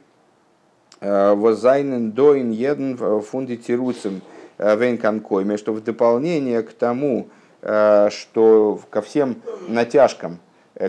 э, 0.99 1.33
возайнен 1.33 2.11
доин 2.11 2.51
еден 2.51 2.97
фунди 3.21 3.55
тируцем 3.55 4.21
э, 4.57 4.75
вейнканкойме, 4.75 5.55
что 5.55 5.71
в 5.71 5.81
дополнение 5.81 6.61
к 6.61 6.73
тому, 6.73 7.29
э, 7.61 8.09
что 8.11 8.81
ко 8.89 9.01
всем 9.01 9.37
натяжкам, 9.69 10.39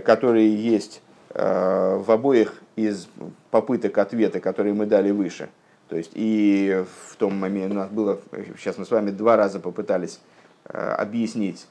которые 0.05 0.53
есть 0.53 1.01
в 1.33 2.05
обоих 2.07 2.63
из 2.75 3.09
попыток 3.51 3.99
ответа, 3.99 4.41
которые 4.41 4.73
мы 4.75 4.87
дали 4.87 5.13
выше– 5.13 5.49
то 5.89 5.97
есть 5.97 6.13
и 6.15 6.83
в 7.11 7.17
том 7.17 7.37
моменте 7.37 7.75
у 7.75 7.79
нас 7.79 7.91
было, 7.91 8.19
сейчас 8.59 8.79
мы 8.79 8.87
с 8.87 8.91
вами 8.91 9.11
два 9.11 9.37
раза 9.37 9.61
попытались 9.61 10.19
объяснить, 10.65 11.67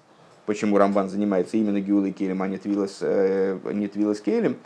почему 0.46 0.78
Рамбан 0.78 1.10
занимается 1.10 1.58
именно 1.58 1.80
Гиулой 1.80 2.12
Келем, 2.12 2.41
а 2.41 2.48
не 2.48 2.58
Твилос, 2.58 3.00
э, 3.02 3.58
не 3.74 3.88
Твилос 3.88 4.22
Келем. 4.22 4.58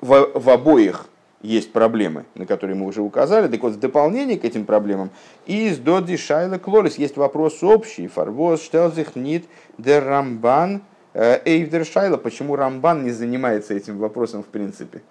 В, 0.00 0.30
в 0.34 0.50
обоих 0.50 1.06
есть 1.42 1.72
проблемы, 1.72 2.24
на 2.34 2.46
которые 2.46 2.76
мы 2.76 2.86
уже 2.86 3.02
указали. 3.02 3.48
Так 3.48 3.62
вот, 3.62 3.74
в 3.74 3.80
дополнение 3.80 4.38
к 4.38 4.44
этим 4.44 4.64
проблемам, 4.64 5.10
из 5.46 5.78
Доди 5.78 6.16
Шайла 6.16 6.58
Клорис 6.58 6.98
есть 6.98 7.16
вопрос 7.16 7.62
общий. 7.62 8.06
Фарвоз 8.06 8.62
штелзих 8.62 9.16
нит 9.16 9.46
дер 9.78 10.04
Рамбан 10.04 10.82
э, 11.14 11.40
эйвдер 11.44 11.84
Шайла. 11.84 12.16
Почему 12.16 12.56
Рамбан 12.56 13.04
не 13.04 13.10
занимается 13.10 13.74
этим 13.74 13.98
вопросом 13.98 14.42
в 14.42 14.46
принципе? 14.46 15.02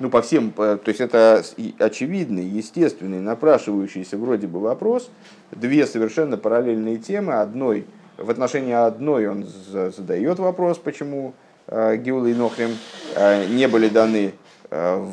Ну, 0.00 0.10
по 0.10 0.22
всем, 0.22 0.50
то 0.52 0.80
есть 0.86 1.00
это 1.00 1.42
очевидный, 1.78 2.44
естественный, 2.44 3.20
напрашивающийся 3.20 4.16
вроде 4.16 4.46
бы 4.46 4.60
вопрос, 4.60 5.10
две 5.50 5.86
совершенно 5.86 6.36
параллельные 6.36 6.98
темы, 6.98 7.34
одной, 7.34 7.86
в 8.16 8.30
отношении 8.30 8.72
одной 8.72 9.28
он 9.28 9.46
задает 9.46 10.38
вопрос, 10.38 10.78
почему 10.78 11.34
э, 11.66 11.96
Геула 11.96 12.26
и 12.26 12.34
Нохрим 12.34 12.70
э, 13.16 13.46
не 13.46 13.66
были 13.66 13.88
даны 13.88 14.34
э, 14.70 15.06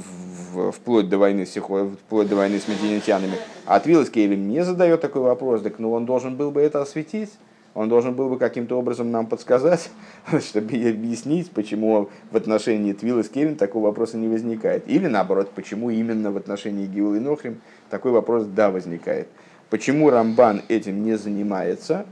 вплоть 0.72 1.10
до 1.10 1.18
войны 1.18 1.46
с 1.46 1.56
вплоть 1.56 2.28
до 2.28 2.36
войны 2.36 2.60
с 2.60 2.68
медианитянами, 2.68 3.34
а 3.66 3.80
Твилос 3.80 4.10
Кейлем 4.10 4.48
не 4.48 4.64
задает 4.64 5.02
такой 5.02 5.22
вопрос, 5.22 5.62
так 5.62 5.80
ну 5.80 5.92
он 5.94 6.06
должен 6.06 6.36
был 6.36 6.52
бы 6.52 6.62
это 6.62 6.82
осветить, 6.82 7.32
он 7.74 7.88
должен 7.88 8.16
был 8.16 8.30
бы 8.30 8.38
каким-то 8.38 8.78
образом 8.78 9.12
нам 9.12 9.28
подсказать, 9.28 9.90
чтобы 10.40 10.76
объяснить, 10.76 11.52
почему 11.52 12.10
в 12.32 12.38
отношении 12.38 12.94
Твилла 12.94 13.24
с 13.24 13.30
Кевин 13.30 13.56
такого 13.56 13.88
вопроса 13.88 14.18
не 14.18 14.28
возникает. 14.28 14.88
Или 14.88 15.08
наоборот, 15.08 15.52
почему 15.52 15.90
именно 15.90 16.32
в 16.32 16.38
отношении 16.38 16.86
Гиула 16.86 17.16
и 17.16 17.20
Нохрим 17.20 17.62
такой 17.90 18.12
вопрос 18.12 18.46
да 18.46 18.72
возникает. 18.72 19.28
Почему 19.70 20.10
Рамбан 20.10 20.64
этим 20.68 21.04
не 21.04 21.18
занимается, 21.18 22.06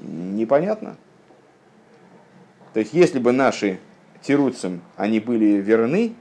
непонятно. 0.00 0.96
То 2.72 2.80
есть, 2.80 2.92
если 2.92 3.18
бы 3.18 3.32
наши 3.32 3.78
тируцам, 4.20 4.80
они 4.96 5.20
были 5.20 5.60
верны, 5.60 6.14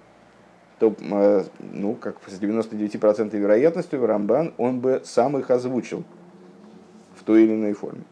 то, 0.80 0.96
э, 0.98 1.44
ну, 1.60 1.96
как 1.96 2.18
с 2.28 2.40
99% 2.40 3.36
вероятностью 3.38 4.06
Рамбан, 4.06 4.54
он 4.58 4.80
бы 4.80 5.02
сам 5.04 5.38
их 5.38 5.50
озвучил 5.50 6.04
в 7.16 7.24
той 7.24 7.44
или 7.44 7.54
иной 7.54 7.74
форме. 7.74 8.04